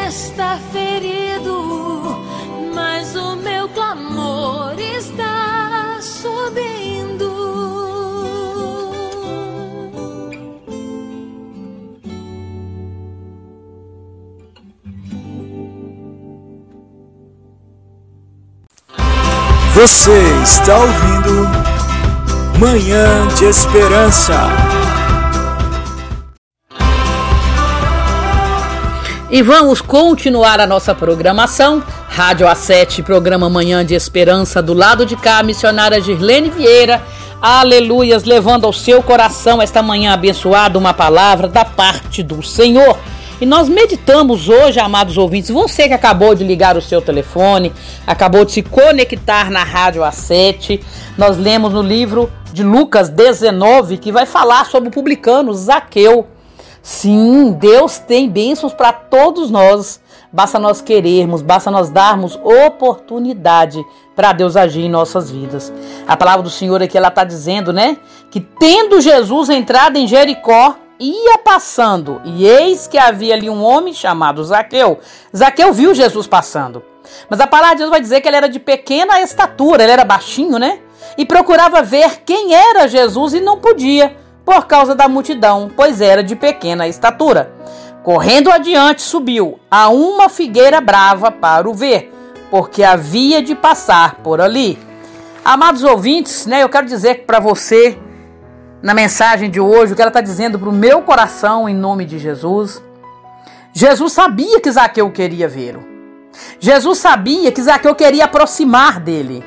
está 0.08 0.58
ferido, 0.72 1.37
Você 19.80 20.10
está 20.42 20.76
ouvindo 20.76 21.48
Manhã 22.58 23.28
de 23.28 23.44
Esperança. 23.44 24.34
E 29.30 29.40
vamos 29.40 29.80
continuar 29.80 30.58
a 30.58 30.66
nossa 30.66 30.96
programação. 30.96 31.80
Rádio 32.08 32.48
A7, 32.48 33.04
programa 33.04 33.48
Manhã 33.48 33.86
de 33.86 33.94
Esperança, 33.94 34.60
do 34.60 34.74
lado 34.74 35.06
de 35.06 35.14
cá, 35.14 35.44
missionária 35.44 36.00
Girlene 36.00 36.50
Vieira. 36.50 37.00
Aleluias, 37.40 38.24
levando 38.24 38.64
ao 38.64 38.72
seu 38.72 39.00
coração 39.00 39.62
esta 39.62 39.80
manhã 39.80 40.12
abençoada 40.12 40.76
uma 40.76 40.92
palavra 40.92 41.46
da 41.46 41.64
parte 41.64 42.20
do 42.20 42.42
Senhor. 42.42 42.98
E 43.40 43.46
nós 43.46 43.68
meditamos 43.68 44.48
hoje, 44.48 44.80
amados 44.80 45.16
ouvintes, 45.16 45.50
você 45.50 45.86
que 45.86 45.94
acabou 45.94 46.34
de 46.34 46.42
ligar 46.42 46.76
o 46.76 46.82
seu 46.82 47.00
telefone, 47.00 47.72
acabou 48.04 48.44
de 48.44 48.50
se 48.50 48.62
conectar 48.62 49.48
na 49.48 49.62
Rádio 49.62 50.02
A7, 50.02 50.82
nós 51.16 51.38
lemos 51.38 51.72
no 51.72 51.80
livro 51.80 52.32
de 52.52 52.64
Lucas 52.64 53.08
19 53.08 53.98
que 53.98 54.10
vai 54.10 54.26
falar 54.26 54.66
sobre 54.66 54.88
o 54.88 54.92
publicano 54.92 55.54
Zaqueu. 55.54 56.26
Sim, 56.82 57.52
Deus 57.52 57.98
tem 57.98 58.28
bênçãos 58.28 58.72
para 58.72 58.92
todos 58.92 59.52
nós. 59.52 60.00
Basta 60.32 60.58
nós 60.58 60.80
querermos, 60.80 61.40
basta 61.40 61.70
nós 61.70 61.90
darmos 61.90 62.34
oportunidade 62.42 63.80
para 64.16 64.32
Deus 64.32 64.56
agir 64.56 64.84
em 64.84 64.90
nossas 64.90 65.30
vidas. 65.30 65.72
A 66.08 66.16
palavra 66.16 66.42
do 66.42 66.50
Senhor 66.50 66.82
aqui 66.82 66.98
ela 66.98 67.06
está 67.06 67.22
dizendo, 67.22 67.72
né, 67.72 67.98
que 68.32 68.40
tendo 68.40 69.00
Jesus 69.00 69.48
entrado 69.48 69.96
em 69.96 70.08
Jericó, 70.08 70.74
ia 71.00 71.38
passando, 71.38 72.20
e 72.24 72.46
eis 72.46 72.86
que 72.86 72.98
havia 72.98 73.34
ali 73.34 73.48
um 73.48 73.62
homem 73.62 73.94
chamado 73.94 74.44
Zaqueu. 74.44 74.98
Zaqueu 75.36 75.72
viu 75.72 75.94
Jesus 75.94 76.26
passando. 76.26 76.82
Mas 77.28 77.40
a 77.40 77.46
palavra 77.46 77.76
de 77.76 77.78
Deus 77.78 77.90
vai 77.90 78.00
dizer 78.00 78.20
que 78.20 78.28
ele 78.28 78.36
era 78.36 78.48
de 78.48 78.58
pequena 78.58 79.20
estatura, 79.20 79.82
ele 79.82 79.92
era 79.92 80.04
baixinho, 80.04 80.58
né? 80.58 80.80
E 81.16 81.24
procurava 81.24 81.82
ver 81.82 82.22
quem 82.24 82.54
era 82.54 82.88
Jesus 82.88 83.34
e 83.34 83.40
não 83.40 83.58
podia, 83.58 84.16
por 84.44 84.66
causa 84.66 84.94
da 84.94 85.08
multidão, 85.08 85.70
pois 85.74 86.00
era 86.00 86.22
de 86.22 86.34
pequena 86.36 86.88
estatura. 86.88 87.52
Correndo 88.02 88.50
adiante, 88.50 89.02
subiu 89.02 89.58
a 89.70 89.88
uma 89.88 90.28
figueira 90.28 90.80
brava 90.80 91.30
para 91.30 91.68
o 91.68 91.74
ver, 91.74 92.12
porque 92.50 92.82
havia 92.82 93.42
de 93.42 93.54
passar 93.54 94.16
por 94.16 94.40
ali. 94.40 94.78
Amados 95.44 95.82
ouvintes, 95.82 96.46
né, 96.46 96.62
eu 96.62 96.68
quero 96.68 96.86
dizer 96.86 97.24
para 97.26 97.40
você 97.40 97.98
na 98.82 98.94
mensagem 98.94 99.50
de 99.50 99.60
hoje, 99.60 99.92
o 99.92 99.96
que 99.96 100.02
ela 100.02 100.10
está 100.10 100.20
dizendo 100.20 100.58
para 100.58 100.68
o 100.68 100.72
meu 100.72 101.02
coração 101.02 101.68
em 101.68 101.74
nome 101.74 102.04
de 102.04 102.18
Jesus. 102.18 102.82
Jesus 103.72 104.12
sabia 104.12 104.60
que 104.60 104.70
Zaqueu 104.70 105.10
queria 105.10 105.48
vê-lo. 105.48 105.84
Jesus 106.60 106.98
sabia 106.98 107.50
que 107.50 107.62
Zaqueu 107.62 107.94
queria 107.94 108.24
aproximar 108.24 109.00
dele. 109.00 109.44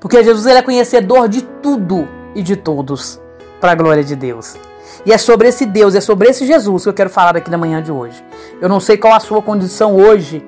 Porque 0.00 0.22
Jesus 0.22 0.46
ele 0.46 0.58
é 0.58 0.62
conhecedor 0.62 1.28
de 1.28 1.42
tudo 1.42 2.08
e 2.34 2.42
de 2.42 2.56
todos, 2.56 3.20
para 3.60 3.72
a 3.72 3.74
glória 3.74 4.02
de 4.02 4.16
Deus. 4.16 4.56
E 5.04 5.12
é 5.12 5.18
sobre 5.18 5.48
esse 5.48 5.66
Deus, 5.66 5.94
é 5.94 6.00
sobre 6.00 6.28
esse 6.28 6.46
Jesus 6.46 6.84
que 6.84 6.88
eu 6.88 6.94
quero 6.94 7.10
falar 7.10 7.36
aqui 7.36 7.50
na 7.50 7.58
manhã 7.58 7.82
de 7.82 7.90
hoje. 7.90 8.22
Eu 8.60 8.68
não 8.68 8.80
sei 8.80 8.96
qual 8.96 9.14
a 9.14 9.20
sua 9.20 9.42
condição 9.42 9.96
hoje 9.96 10.44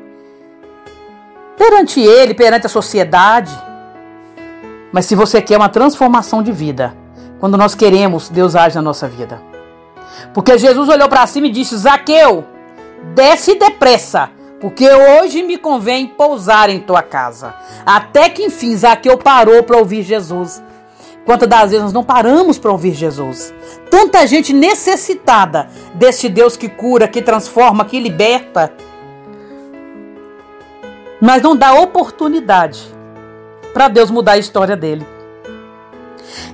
perante 1.56 2.00
ele, 2.00 2.34
perante 2.34 2.66
a 2.66 2.68
sociedade. 2.68 3.52
Mas 4.92 5.06
se 5.06 5.14
você 5.14 5.42
quer 5.42 5.56
uma 5.56 5.68
transformação 5.68 6.42
de 6.42 6.52
vida, 6.52 6.96
quando 7.44 7.58
nós 7.58 7.74
queremos, 7.74 8.30
Deus 8.30 8.56
age 8.56 8.74
na 8.76 8.80
nossa 8.80 9.06
vida. 9.06 9.38
Porque 10.32 10.56
Jesus 10.56 10.88
olhou 10.88 11.10
para 11.10 11.26
cima 11.26 11.46
e 11.46 11.50
disse: 11.50 11.76
Zaqueu, 11.76 12.42
desce 13.14 13.56
depressa, 13.56 14.30
porque 14.62 14.88
hoje 14.88 15.42
me 15.42 15.58
convém 15.58 16.06
pousar 16.06 16.70
em 16.70 16.80
tua 16.80 17.02
casa. 17.02 17.54
Até 17.84 18.30
que 18.30 18.44
enfim 18.44 18.74
Zaqueu 18.74 19.18
parou 19.18 19.62
para 19.62 19.76
ouvir 19.76 20.02
Jesus. 20.02 20.62
Quantas 21.26 21.46
das 21.46 21.70
vezes 21.70 21.82
nós 21.82 21.92
não 21.92 22.02
paramos 22.02 22.56
para 22.56 22.72
ouvir 22.72 22.94
Jesus? 22.94 23.52
Tanta 23.90 24.26
gente 24.26 24.54
necessitada 24.54 25.68
deste 25.92 26.30
Deus 26.30 26.56
que 26.56 26.70
cura, 26.70 27.06
que 27.06 27.20
transforma, 27.20 27.84
que 27.84 28.00
liberta. 28.00 28.72
Mas 31.20 31.42
não 31.42 31.54
dá 31.54 31.74
oportunidade 31.74 32.80
para 33.74 33.88
Deus 33.88 34.10
mudar 34.10 34.32
a 34.32 34.38
história 34.38 34.74
dele. 34.74 35.13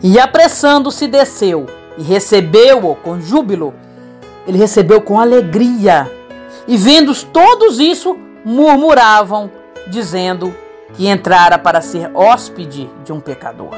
E 0.02 0.18
apressando-se 0.18 1.06
desceu 1.06 1.66
e 1.96 2.02
recebeu-o 2.02 2.94
com 2.96 3.20
júbilo. 3.20 3.74
Ele 4.46 4.58
recebeu 4.58 5.00
com 5.00 5.20
alegria. 5.20 6.10
E 6.66 6.76
vendo 6.76 7.14
todos 7.26 7.78
isso, 7.78 8.16
murmuravam, 8.44 9.50
dizendo 9.88 10.54
que 10.94 11.06
entrara 11.06 11.58
para 11.58 11.80
ser 11.80 12.10
hóspede 12.14 12.90
de 13.04 13.12
um 13.12 13.20
pecador. 13.20 13.74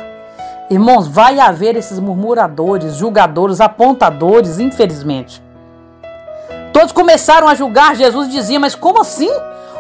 Irmãos, 0.71 1.07
vai 1.07 1.39
haver 1.39 1.77
esses 1.77 1.99
murmuradores, 1.99 2.97
julgadores, 2.97 3.61
apontadores, 3.61 4.59
infelizmente. 4.59 5.43
Todos 6.73 6.93
começaram 6.93 7.47
a 7.47 7.55
julgar 7.55 7.95
Jesus 7.95 8.29
e 8.29 8.31
diziam: 8.31 8.61
Mas 8.61 8.75
como 8.75 9.01
assim? 9.01 9.31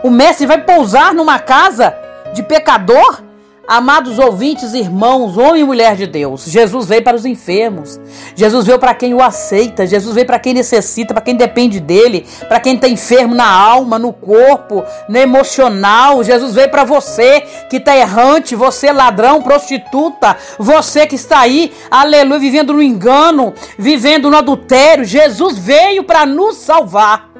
O 0.02 0.10
mestre 0.10 0.46
vai 0.46 0.62
pousar 0.62 1.14
numa 1.14 1.38
casa 1.38 1.94
de 2.34 2.42
pecador? 2.42 3.22
Amados 3.66 4.18
ouvintes, 4.18 4.74
irmãos, 4.74 5.38
homem 5.38 5.62
e 5.62 5.64
mulher 5.64 5.94
de 5.94 6.04
Deus, 6.04 6.46
Jesus 6.46 6.84
veio 6.86 7.02
para 7.02 7.16
os 7.16 7.24
enfermos. 7.24 8.00
Jesus 8.34 8.66
veio 8.66 8.78
para 8.78 8.92
quem 8.92 9.14
o 9.14 9.22
aceita. 9.22 9.86
Jesus 9.86 10.16
veio 10.16 10.26
para 10.26 10.40
quem 10.40 10.52
necessita, 10.52 11.14
para 11.14 11.22
quem 11.22 11.36
depende 11.36 11.78
dele, 11.78 12.26
para 12.48 12.58
quem 12.58 12.74
está 12.74 12.88
enfermo 12.88 13.36
na 13.36 13.48
alma, 13.48 14.00
no 14.00 14.12
corpo, 14.12 14.84
no 15.08 15.16
emocional. 15.16 16.24
Jesus 16.24 16.54
veio 16.54 16.70
para 16.70 16.82
você 16.82 17.42
que 17.70 17.76
está 17.76 17.96
errante, 17.96 18.56
você 18.56 18.90
ladrão, 18.90 19.40
prostituta, 19.40 20.36
você 20.58 21.06
que 21.06 21.14
está 21.14 21.38
aí, 21.38 21.72
aleluia, 21.88 22.40
vivendo 22.40 22.72
no 22.72 22.82
engano, 22.82 23.54
vivendo 23.78 24.28
no 24.28 24.36
adultério. 24.36 25.04
Jesus 25.04 25.56
veio 25.56 26.02
para 26.02 26.26
nos 26.26 26.56
salvar. 26.56 27.30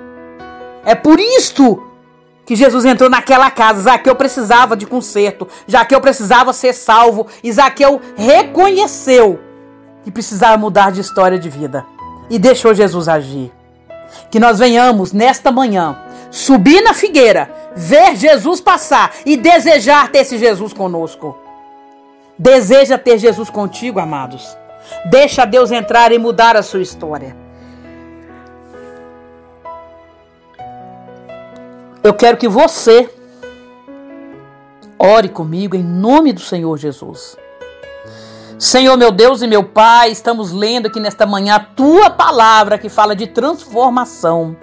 É 0.84 0.94
por 0.94 1.18
isto 1.18 1.91
que 2.52 2.56
Jesus 2.56 2.84
entrou 2.84 3.08
naquela 3.08 3.50
casa. 3.50 3.80
Zaqueu 3.80 4.14
precisava 4.14 4.76
de 4.76 4.84
conserto. 4.84 5.48
Zaqueu 5.70 6.02
precisava 6.02 6.52
ser 6.52 6.74
salvo. 6.74 7.26
E 7.42 7.50
Zaqueu 7.50 7.98
reconheceu 8.14 9.40
que 10.04 10.10
precisava 10.10 10.58
mudar 10.58 10.92
de 10.92 11.00
história 11.00 11.38
de 11.38 11.48
vida. 11.48 11.86
E 12.28 12.38
deixou 12.38 12.74
Jesus 12.74 13.08
agir. 13.08 13.50
Que 14.30 14.38
nós 14.38 14.58
venhamos 14.58 15.12
nesta 15.12 15.50
manhã 15.50 15.96
subir 16.30 16.82
na 16.82 16.92
figueira, 16.92 17.50
ver 17.74 18.16
Jesus 18.16 18.60
passar 18.60 19.12
e 19.24 19.34
desejar 19.34 20.10
ter 20.10 20.18
esse 20.18 20.36
Jesus 20.36 20.74
conosco. 20.74 21.38
Deseja 22.38 22.98
ter 22.98 23.16
Jesus 23.16 23.48
contigo, 23.48 23.98
amados. 23.98 24.54
Deixa 25.06 25.46
Deus 25.46 25.70
entrar 25.70 26.12
e 26.12 26.18
mudar 26.18 26.54
a 26.54 26.62
sua 26.62 26.82
história. 26.82 27.41
Eu 32.04 32.12
quero 32.12 32.36
que 32.36 32.48
você 32.48 33.08
ore 34.98 35.28
comigo 35.28 35.76
em 35.76 35.84
nome 35.84 36.32
do 36.32 36.40
Senhor 36.40 36.76
Jesus. 36.76 37.36
Senhor, 38.58 38.96
meu 38.96 39.12
Deus 39.12 39.40
e 39.40 39.46
meu 39.46 39.62
Pai, 39.62 40.10
estamos 40.10 40.50
lendo 40.50 40.86
aqui 40.86 40.98
nesta 40.98 41.24
manhã 41.24 41.54
a 41.56 41.60
tua 41.60 42.10
palavra 42.10 42.76
que 42.76 42.88
fala 42.88 43.14
de 43.14 43.28
transformação, 43.28 44.56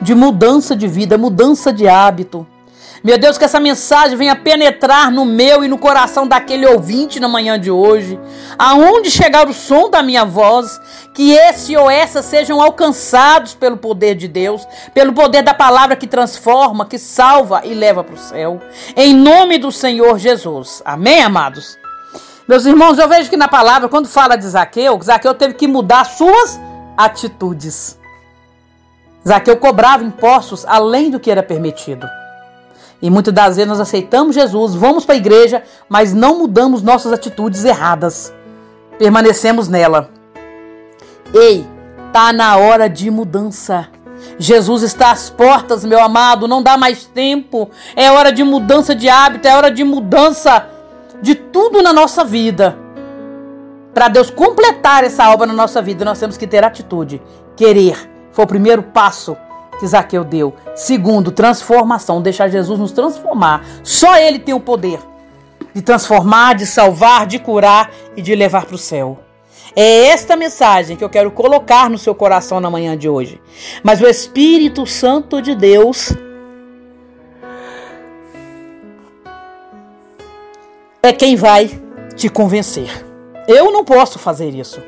de 0.00 0.14
mudança 0.14 0.76
de 0.76 0.86
vida, 0.86 1.18
mudança 1.18 1.72
de 1.72 1.88
hábito. 1.88 2.46
Meu 3.04 3.18
Deus, 3.18 3.36
que 3.36 3.44
essa 3.44 3.60
mensagem 3.60 4.16
venha 4.16 4.34
penetrar 4.34 5.12
no 5.12 5.26
meu 5.26 5.62
e 5.62 5.68
no 5.68 5.76
coração 5.76 6.26
daquele 6.26 6.64
ouvinte 6.64 7.20
na 7.20 7.28
manhã 7.28 7.60
de 7.60 7.70
hoje. 7.70 8.18
Aonde 8.58 9.10
chegar 9.10 9.46
o 9.46 9.52
som 9.52 9.90
da 9.90 10.02
minha 10.02 10.24
voz, 10.24 10.80
que 11.12 11.32
esse 11.32 11.76
ou 11.76 11.90
essa 11.90 12.22
sejam 12.22 12.62
alcançados 12.62 13.52
pelo 13.52 13.76
poder 13.76 14.14
de 14.14 14.26
Deus, 14.26 14.66
pelo 14.94 15.12
poder 15.12 15.42
da 15.42 15.52
palavra 15.52 15.96
que 15.96 16.06
transforma, 16.06 16.86
que 16.86 16.98
salva 16.98 17.60
e 17.62 17.74
leva 17.74 18.02
para 18.02 18.14
o 18.14 18.18
céu. 18.18 18.58
Em 18.96 19.12
nome 19.14 19.58
do 19.58 19.70
Senhor 19.70 20.18
Jesus. 20.18 20.80
Amém, 20.82 21.22
amados? 21.22 21.76
Meus 22.48 22.64
irmãos, 22.64 22.98
eu 22.98 23.06
vejo 23.06 23.28
que 23.28 23.36
na 23.36 23.48
palavra, 23.48 23.86
quando 23.86 24.08
fala 24.08 24.34
de 24.34 24.48
Zaqueu, 24.48 24.98
Zaqueu 25.02 25.34
teve 25.34 25.52
que 25.52 25.68
mudar 25.68 26.06
suas 26.06 26.58
atitudes. 26.96 27.98
Zaqueu 29.28 29.58
cobrava 29.58 30.02
impostos 30.02 30.64
além 30.64 31.10
do 31.10 31.20
que 31.20 31.30
era 31.30 31.42
permitido. 31.42 32.08
E 33.00 33.10
muitas 33.10 33.34
das 33.34 33.56
vezes 33.56 33.68
nós 33.68 33.80
aceitamos 33.80 34.34
Jesus, 34.34 34.74
vamos 34.74 35.04
para 35.04 35.14
a 35.14 35.18
igreja, 35.18 35.62
mas 35.88 36.14
não 36.14 36.38
mudamos 36.38 36.82
nossas 36.82 37.12
atitudes 37.12 37.64
erradas. 37.64 38.32
Permanecemos 38.98 39.68
nela. 39.68 40.08
Ei, 41.32 41.66
tá 42.12 42.32
na 42.32 42.56
hora 42.56 42.88
de 42.88 43.10
mudança. 43.10 43.88
Jesus 44.38 44.82
está 44.82 45.10
às 45.10 45.28
portas, 45.28 45.84
meu 45.84 46.00
amado, 46.00 46.48
não 46.48 46.62
dá 46.62 46.76
mais 46.76 47.04
tempo. 47.04 47.70
É 47.94 48.10
hora 48.10 48.32
de 48.32 48.42
mudança 48.42 48.94
de 48.94 49.08
hábito, 49.08 49.46
é 49.46 49.56
hora 49.56 49.70
de 49.70 49.84
mudança 49.84 50.66
de 51.20 51.34
tudo 51.34 51.82
na 51.82 51.92
nossa 51.92 52.24
vida. 52.24 52.78
Para 53.92 54.08
Deus 54.08 54.30
completar 54.30 55.04
essa 55.04 55.30
obra 55.30 55.46
na 55.46 55.52
nossa 55.52 55.80
vida, 55.80 56.04
nós 56.04 56.18
temos 56.18 56.36
que 56.36 56.46
ter 56.46 56.64
atitude, 56.64 57.22
querer. 57.56 58.10
Foi 58.32 58.44
o 58.44 58.48
primeiro 58.48 58.82
passo 58.82 59.36
que 59.78 59.86
Zaqueu 59.86 60.24
deu. 60.24 60.54
Segundo, 60.74 61.30
transformação, 61.30 62.22
deixar 62.22 62.48
Jesus 62.48 62.78
nos 62.78 62.92
transformar. 62.92 63.64
Só 63.82 64.16
Ele 64.16 64.38
tem 64.38 64.54
o 64.54 64.60
poder 64.60 64.98
de 65.74 65.82
transformar, 65.82 66.54
de 66.54 66.66
salvar, 66.66 67.26
de 67.26 67.38
curar 67.38 67.90
e 68.16 68.22
de 68.22 68.34
levar 68.34 68.64
para 68.64 68.76
o 68.76 68.78
céu. 68.78 69.18
É 69.74 70.06
esta 70.06 70.36
mensagem 70.36 70.96
que 70.96 71.02
eu 71.02 71.10
quero 71.10 71.32
colocar 71.32 71.90
no 71.90 71.98
seu 71.98 72.14
coração 72.14 72.60
na 72.60 72.70
manhã 72.70 72.96
de 72.96 73.08
hoje. 73.08 73.40
Mas 73.82 74.00
o 74.00 74.06
Espírito 74.06 74.86
Santo 74.86 75.42
de 75.42 75.54
Deus 75.54 76.12
é 81.02 81.12
quem 81.12 81.34
vai 81.34 81.80
te 82.14 82.28
convencer. 82.28 83.04
Eu 83.48 83.72
não 83.72 83.84
posso 83.84 84.18
fazer 84.18 84.54
isso. 84.54 84.80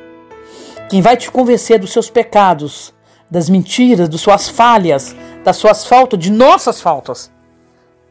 Quem 0.88 1.02
vai 1.02 1.16
te 1.16 1.30
convencer 1.30 1.80
dos 1.80 1.92
seus 1.92 2.08
pecados, 2.08 2.94
das 3.30 3.48
mentiras, 3.48 4.08
das 4.08 4.20
suas 4.20 4.48
falhas, 4.48 5.14
das 5.44 5.56
suas 5.56 5.84
faltas, 5.84 6.18
de 6.18 6.30
nossas 6.30 6.80
faltas. 6.80 7.30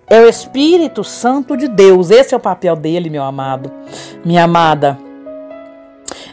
É 0.08 0.20
o 0.22 0.30
Espírito 0.30 1.04
Santo 1.04 1.58
de 1.58 1.68
Deus. 1.68 2.12
Esse 2.12 2.34
é 2.34 2.38
o 2.38 2.40
papel 2.40 2.76
dele, 2.76 3.10
meu 3.10 3.24
amado, 3.24 3.72
minha 4.24 4.44
amada. 4.44 4.98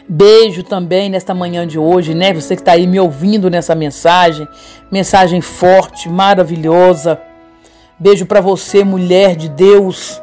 Beijo 0.07 0.63
também 0.63 1.09
nesta 1.09 1.33
manhã 1.33 1.65
de 1.65 1.79
hoje, 1.79 2.13
né? 2.13 2.33
Você 2.33 2.55
que 2.55 2.61
está 2.61 2.73
aí 2.73 2.85
me 2.85 2.99
ouvindo 2.99 3.49
nessa 3.49 3.73
mensagem, 3.73 4.47
mensagem 4.91 5.41
forte, 5.41 6.09
maravilhosa. 6.09 7.19
Beijo 7.97 8.25
para 8.25 8.41
você, 8.41 8.83
mulher 8.83 9.35
de 9.35 9.47
Deus, 9.49 10.21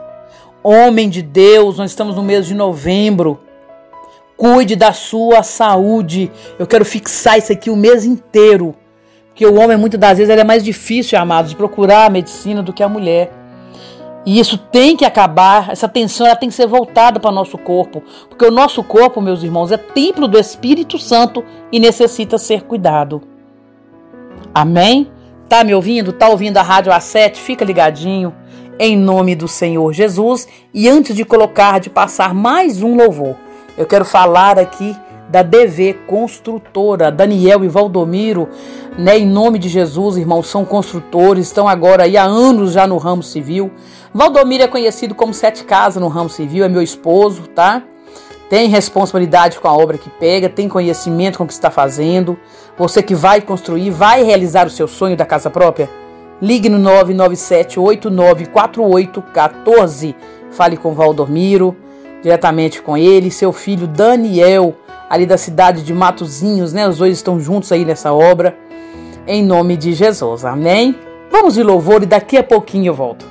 homem 0.62 1.08
de 1.08 1.22
Deus. 1.22 1.78
Nós 1.78 1.90
estamos 1.90 2.14
no 2.14 2.22
mês 2.22 2.46
de 2.46 2.54
novembro. 2.54 3.40
Cuide 4.40 4.74
da 4.74 4.90
sua 4.94 5.42
saúde. 5.42 6.32
Eu 6.58 6.66
quero 6.66 6.82
fixar 6.82 7.36
isso 7.36 7.52
aqui 7.52 7.68
o 7.68 7.76
mês 7.76 8.06
inteiro. 8.06 8.74
Porque 9.26 9.44
o 9.44 9.60
homem, 9.60 9.76
muitas 9.76 10.00
das 10.00 10.16
vezes, 10.16 10.34
é 10.34 10.42
mais 10.42 10.64
difícil, 10.64 11.18
amados, 11.18 11.50
de 11.50 11.56
procurar 11.58 12.06
a 12.06 12.10
medicina 12.10 12.62
do 12.62 12.72
que 12.72 12.82
a 12.82 12.88
mulher. 12.88 13.30
E 14.24 14.40
isso 14.40 14.56
tem 14.56 14.96
que 14.96 15.04
acabar, 15.04 15.68
essa 15.68 15.84
atenção 15.84 16.26
ela 16.26 16.36
tem 16.36 16.48
que 16.48 16.54
ser 16.54 16.66
voltada 16.66 17.20
para 17.20 17.30
o 17.30 17.34
nosso 17.34 17.58
corpo. 17.58 18.02
Porque 18.30 18.46
o 18.46 18.50
nosso 18.50 18.82
corpo, 18.82 19.20
meus 19.20 19.42
irmãos, 19.42 19.72
é 19.72 19.76
templo 19.76 20.26
do 20.26 20.38
Espírito 20.38 20.98
Santo 20.98 21.44
e 21.70 21.78
necessita 21.78 22.38
ser 22.38 22.62
cuidado. 22.62 23.20
Amém? 24.54 25.12
Tá 25.50 25.62
me 25.62 25.74
ouvindo? 25.74 26.14
Tá 26.14 26.30
ouvindo 26.30 26.56
a 26.56 26.62
Rádio 26.62 26.90
A7? 26.90 27.36
Fica 27.36 27.62
ligadinho. 27.62 28.34
Em 28.78 28.96
nome 28.96 29.34
do 29.34 29.46
Senhor 29.46 29.92
Jesus. 29.92 30.48
E 30.72 30.88
antes 30.88 31.14
de 31.14 31.26
colocar, 31.26 31.78
de 31.78 31.90
passar 31.90 32.32
mais 32.32 32.82
um 32.82 32.96
louvor. 32.96 33.36
Eu 33.80 33.86
quero 33.86 34.04
falar 34.04 34.58
aqui 34.58 34.94
da 35.30 35.42
DV 35.42 36.00
Construtora, 36.06 37.10
Daniel 37.10 37.64
e 37.64 37.68
Valdomiro, 37.68 38.46
né, 38.98 39.18
em 39.18 39.26
nome 39.26 39.58
de 39.58 39.70
Jesus, 39.70 40.18
irmãos, 40.18 40.48
são 40.48 40.66
construtores, 40.66 41.46
estão 41.46 41.66
agora 41.66 42.02
aí 42.02 42.14
há 42.14 42.24
anos 42.24 42.72
já 42.72 42.86
no 42.86 42.98
ramo 42.98 43.22
civil. 43.22 43.70
Valdomiro 44.12 44.64
é 44.64 44.68
conhecido 44.68 45.14
como 45.14 45.32
Sete 45.32 45.64
Casas 45.64 45.98
no 45.98 46.08
ramo 46.08 46.28
civil, 46.28 46.62
é 46.62 46.68
meu 46.68 46.82
esposo, 46.82 47.44
tá? 47.54 47.82
Tem 48.50 48.68
responsabilidade 48.68 49.58
com 49.58 49.66
a 49.66 49.72
obra 49.72 49.96
que 49.96 50.10
pega, 50.10 50.50
tem 50.50 50.68
conhecimento 50.68 51.38
com 51.38 51.44
o 51.44 51.46
que 51.46 51.54
está 51.54 51.70
fazendo. 51.70 52.38
Você 52.76 53.02
que 53.02 53.14
vai 53.14 53.40
construir, 53.40 53.88
vai 53.88 54.22
realizar 54.22 54.66
o 54.66 54.70
seu 54.70 54.86
sonho 54.86 55.16
da 55.16 55.24
casa 55.24 55.48
própria? 55.48 55.88
Ligue 56.42 56.68
no 56.68 56.78
997 56.78 57.80
894814. 57.80 60.14
Fale 60.50 60.76
com 60.76 60.92
Valdomiro 60.92 61.74
diretamente 62.22 62.82
com 62.82 62.96
ele, 62.96 63.30
seu 63.30 63.52
filho 63.52 63.86
Daniel, 63.86 64.74
ali 65.08 65.26
da 65.26 65.36
cidade 65.36 65.82
de 65.82 65.92
Matozinhos, 65.92 66.72
né? 66.72 66.88
Os 66.88 66.98
dois 66.98 67.16
estão 67.16 67.40
juntos 67.40 67.72
aí 67.72 67.84
nessa 67.84 68.12
obra, 68.12 68.56
em 69.26 69.44
nome 69.44 69.76
de 69.76 69.92
Jesus, 69.92 70.44
amém? 70.44 70.96
Vamos 71.30 71.54
de 71.54 71.62
louvor 71.62 72.02
e 72.02 72.06
daqui 72.06 72.36
a 72.36 72.42
pouquinho 72.42 72.86
eu 72.90 72.94
volto. 72.94 73.24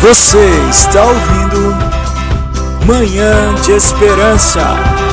Você 0.00 0.38
está 0.70 1.02
ouvindo 1.04 1.88
Manhã 2.86 3.54
de 3.64 3.72
Esperança. 3.72 5.07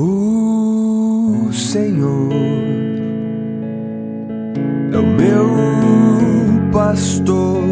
O 0.00 1.52
Senhor 1.52 2.30
é 4.92 4.96
o 4.96 5.02
meu 5.02 6.70
pastor 6.72 7.64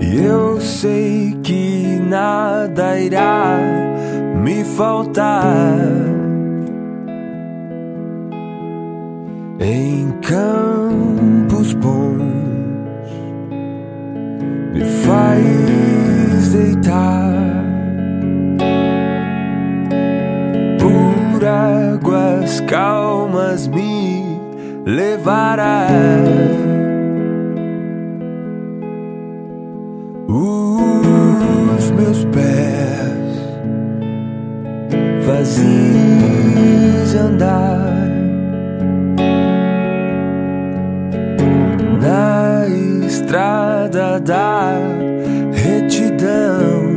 e 0.00 0.24
eu 0.24 0.58
sei 0.58 1.36
que 1.42 2.00
nada 2.08 2.98
irá 2.98 3.58
me 4.42 4.64
faltar. 4.64 5.74
Em 9.60 10.10
campo 10.22 10.73
levará. 24.84 25.86
Os 30.28 31.90
meus 31.92 32.24
pés 32.26 33.04
vazios 35.26 37.14
andar 37.14 37.94
na 42.00 42.66
estrada 43.06 44.20
da 44.20 44.74
retidão. 45.52 46.94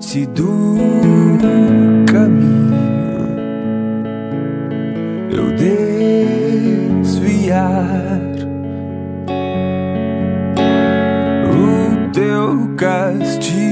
Se 0.00 0.24
do 0.26 0.78
caminho 2.10 2.67
guiar 7.48 8.20
o 11.50 12.12
teu 12.12 12.76
castigo. 12.76 13.67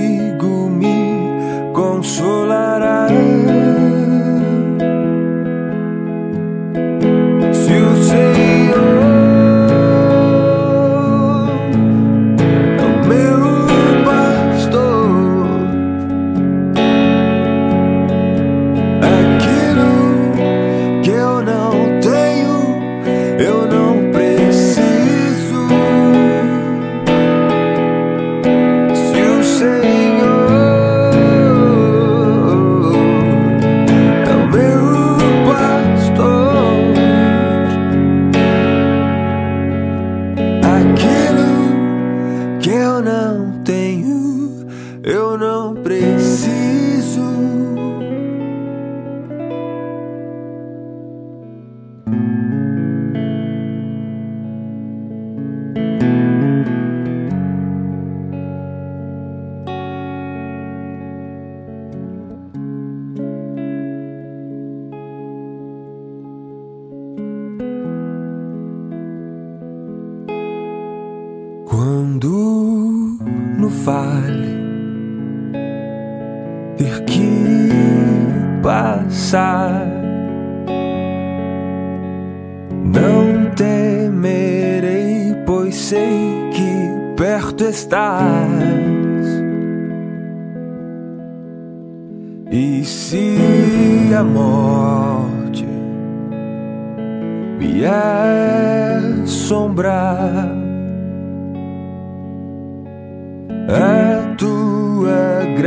eu 45.32 45.38
não 45.38 45.74
preciso. 45.74 46.15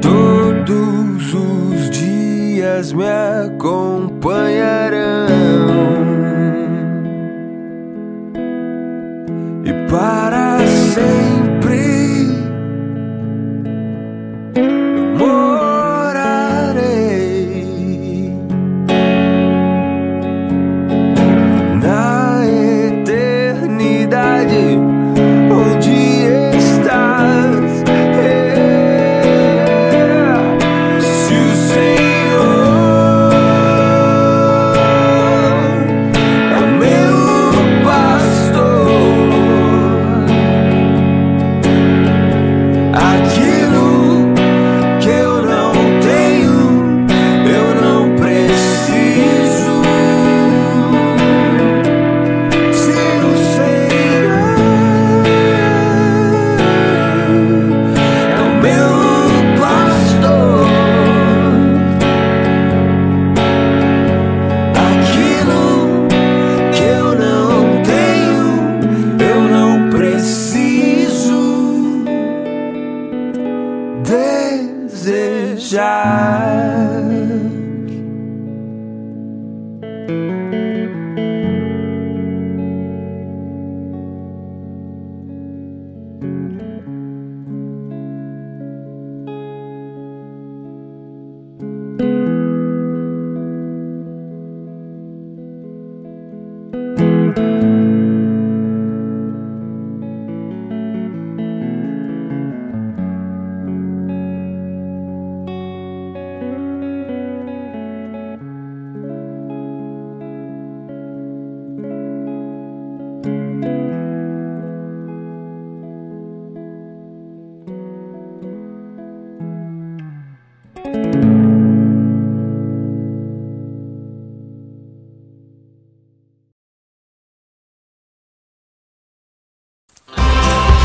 todos 0.03 1.35
os 1.35 1.91
dias 1.91 2.93
me 2.93 3.07
acompanhará. 3.07 4.94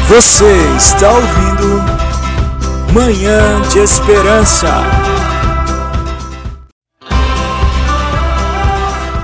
Você 0.10 0.52
está 0.76 1.08
ouvindo 1.12 1.84
Manhã 2.92 3.62
de 3.72 3.78
Esperança. 3.78 4.66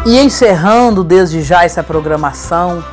E 0.05 0.19
encerrando 0.19 1.03
desde 1.03 1.41
já 1.41 1.63
essa 1.63 1.81
programação, 1.81 2.83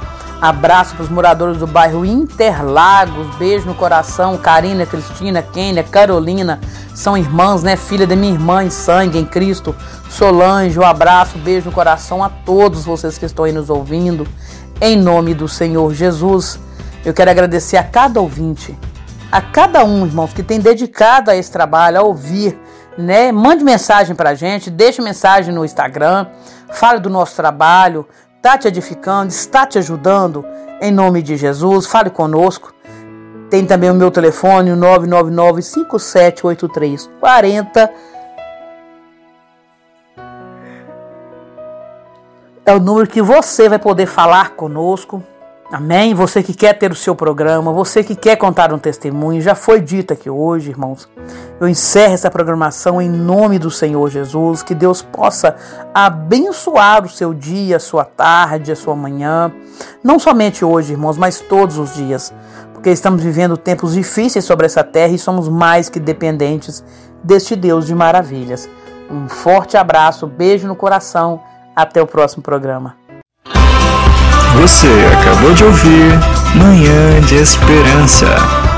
abraço 0.41 0.95
para 0.95 1.03
os 1.03 1.11
moradores 1.11 1.59
do 1.59 1.67
bairro 1.67 2.03
Interlagos, 2.03 3.27
beijo 3.37 3.67
no 3.67 3.75
coração, 3.75 4.39
Karina, 4.39 4.87
Cristina, 4.87 5.43
Kênia, 5.43 5.85
Carolina, 5.85 6.61
são 6.95 7.15
irmãs, 7.15 7.63
né? 7.63 7.77
Filha 7.77 8.07
da 8.07 8.17
minha 8.17 8.33
irmã 8.33 8.65
em 8.65 8.71
sangue, 8.71 9.19
em 9.19 9.27
Cristo, 9.27 9.77
Solange, 10.09 10.79
um 10.79 10.87
abraço, 10.87 11.37
beijo 11.37 11.67
no 11.67 11.73
coração 11.73 12.25
a 12.25 12.31
todos 12.31 12.87
vocês 12.87 13.19
que 13.19 13.27
estão 13.27 13.45
aí 13.45 13.53
nos 13.53 13.69
ouvindo, 13.69 14.27
em 14.81 14.97
nome 14.97 15.35
do 15.35 15.47
Senhor 15.47 15.93
Jesus. 15.93 16.59
Eu 17.05 17.13
quero 17.13 17.33
agradecer 17.33 17.77
a 17.77 17.83
cada 17.83 18.21
ouvinte, 18.21 18.79
a 19.31 19.43
cada 19.43 19.85
um, 19.85 20.07
irmãos, 20.07 20.33
que 20.33 20.41
tem 20.41 20.61
dedicado 20.61 21.33
a 21.33 21.37
esse 21.37 21.51
trabalho, 21.51 21.99
a 21.99 22.03
ouvir, 22.03 22.57
né? 22.97 23.33
Mande 23.33 23.65
mensagem 23.65 24.15
pra 24.15 24.35
gente, 24.35 24.71
deixe 24.71 25.03
mensagem 25.03 25.53
no 25.53 25.65
Instagram, 25.65 26.29
fale 26.73 27.01
do 27.01 27.11
nosso 27.11 27.35
trabalho, 27.35 28.07
está 28.37 28.57
te 28.57 28.69
edificando, 28.69 29.31
está 29.31 29.67
te 29.67 29.79
ajudando, 29.79 30.47
em 30.81 30.93
nome 30.93 31.23
de 31.23 31.37
Jesus, 31.37 31.89
fale 31.89 32.09
conosco. 32.09 32.73
Tem 33.51 33.67
também 33.67 33.91
o 33.91 33.95
meu 33.95 34.13
telefone, 34.13 34.71
o 34.71 34.77
999 34.77 35.61
578340. 35.61 37.93
É 42.65 42.73
o 42.73 42.79
número 42.79 43.09
que 43.09 43.21
você 43.21 43.69
vai 43.69 43.81
poder 43.81 44.07
falar 44.07 44.51
conosco 44.51 45.21
Amém? 45.73 46.13
Você 46.13 46.43
que 46.43 46.53
quer 46.53 46.75
ter 46.75 46.93
o 46.93 46.95
seu 46.95 47.17
programa, 47.17 47.73
você 47.73 48.05
que 48.05 48.15
quer 48.15 48.37
contar 48.37 48.75
um 48.75 48.79
testemunho, 48.79 49.41
já 49.41 49.55
foi 49.55 49.81
dito 49.81 50.13
aqui 50.13 50.29
hoje, 50.29 50.69
irmãos. 50.69 51.09
Eu 51.59 51.67
encerro 51.67 52.13
essa 52.13 52.31
programação 52.31 53.01
em 53.01 53.09
nome 53.09 53.59
do 53.59 53.71
Senhor 53.71 54.11
Jesus, 54.11 54.63
que 54.63 54.75
Deus 54.75 55.01
possa 55.01 55.57
abençoar 55.95 57.07
o 57.07 57.09
seu 57.09 57.33
dia, 57.33 57.77
a 57.77 57.81
sua 57.81 58.05
tarde, 58.05 58.71
a 58.71 58.77
sua 58.77 58.95
manhã, 58.95 59.51
não 60.05 60.19
somente 60.19 60.63
hoje, 60.63 60.93
irmãos, 60.93 61.17
mas 61.17 61.41
todos 61.41 61.79
os 61.79 61.95
dias, 61.95 62.35
porque 62.75 62.91
estamos 62.91 63.23
vivendo 63.23 63.57
tempos 63.57 63.95
difíceis 63.95 64.45
sobre 64.45 64.67
essa 64.67 64.85
terra 64.85 65.15
e 65.15 65.19
somos 65.19 65.49
mais 65.49 65.89
que 65.89 65.99
dependentes 65.99 66.85
deste 67.25 67.57
Deus 67.57 67.87
de 67.87 67.95
maravilhas. 67.95 68.69
Um 69.11 69.27
forte 69.27 69.79
abraço, 69.79 70.27
beijo 70.27 70.69
no 70.69 70.77
coração, 70.77 71.41
até 71.75 72.03
o 72.03 72.07
próximo 72.07 72.43
programa. 72.43 73.02
Você 74.61 74.89
acabou 75.13 75.53
de 75.55 75.65
ouvir 75.65 76.19
Manhã 76.55 77.21
de 77.27 77.37
Esperança. 77.37 78.72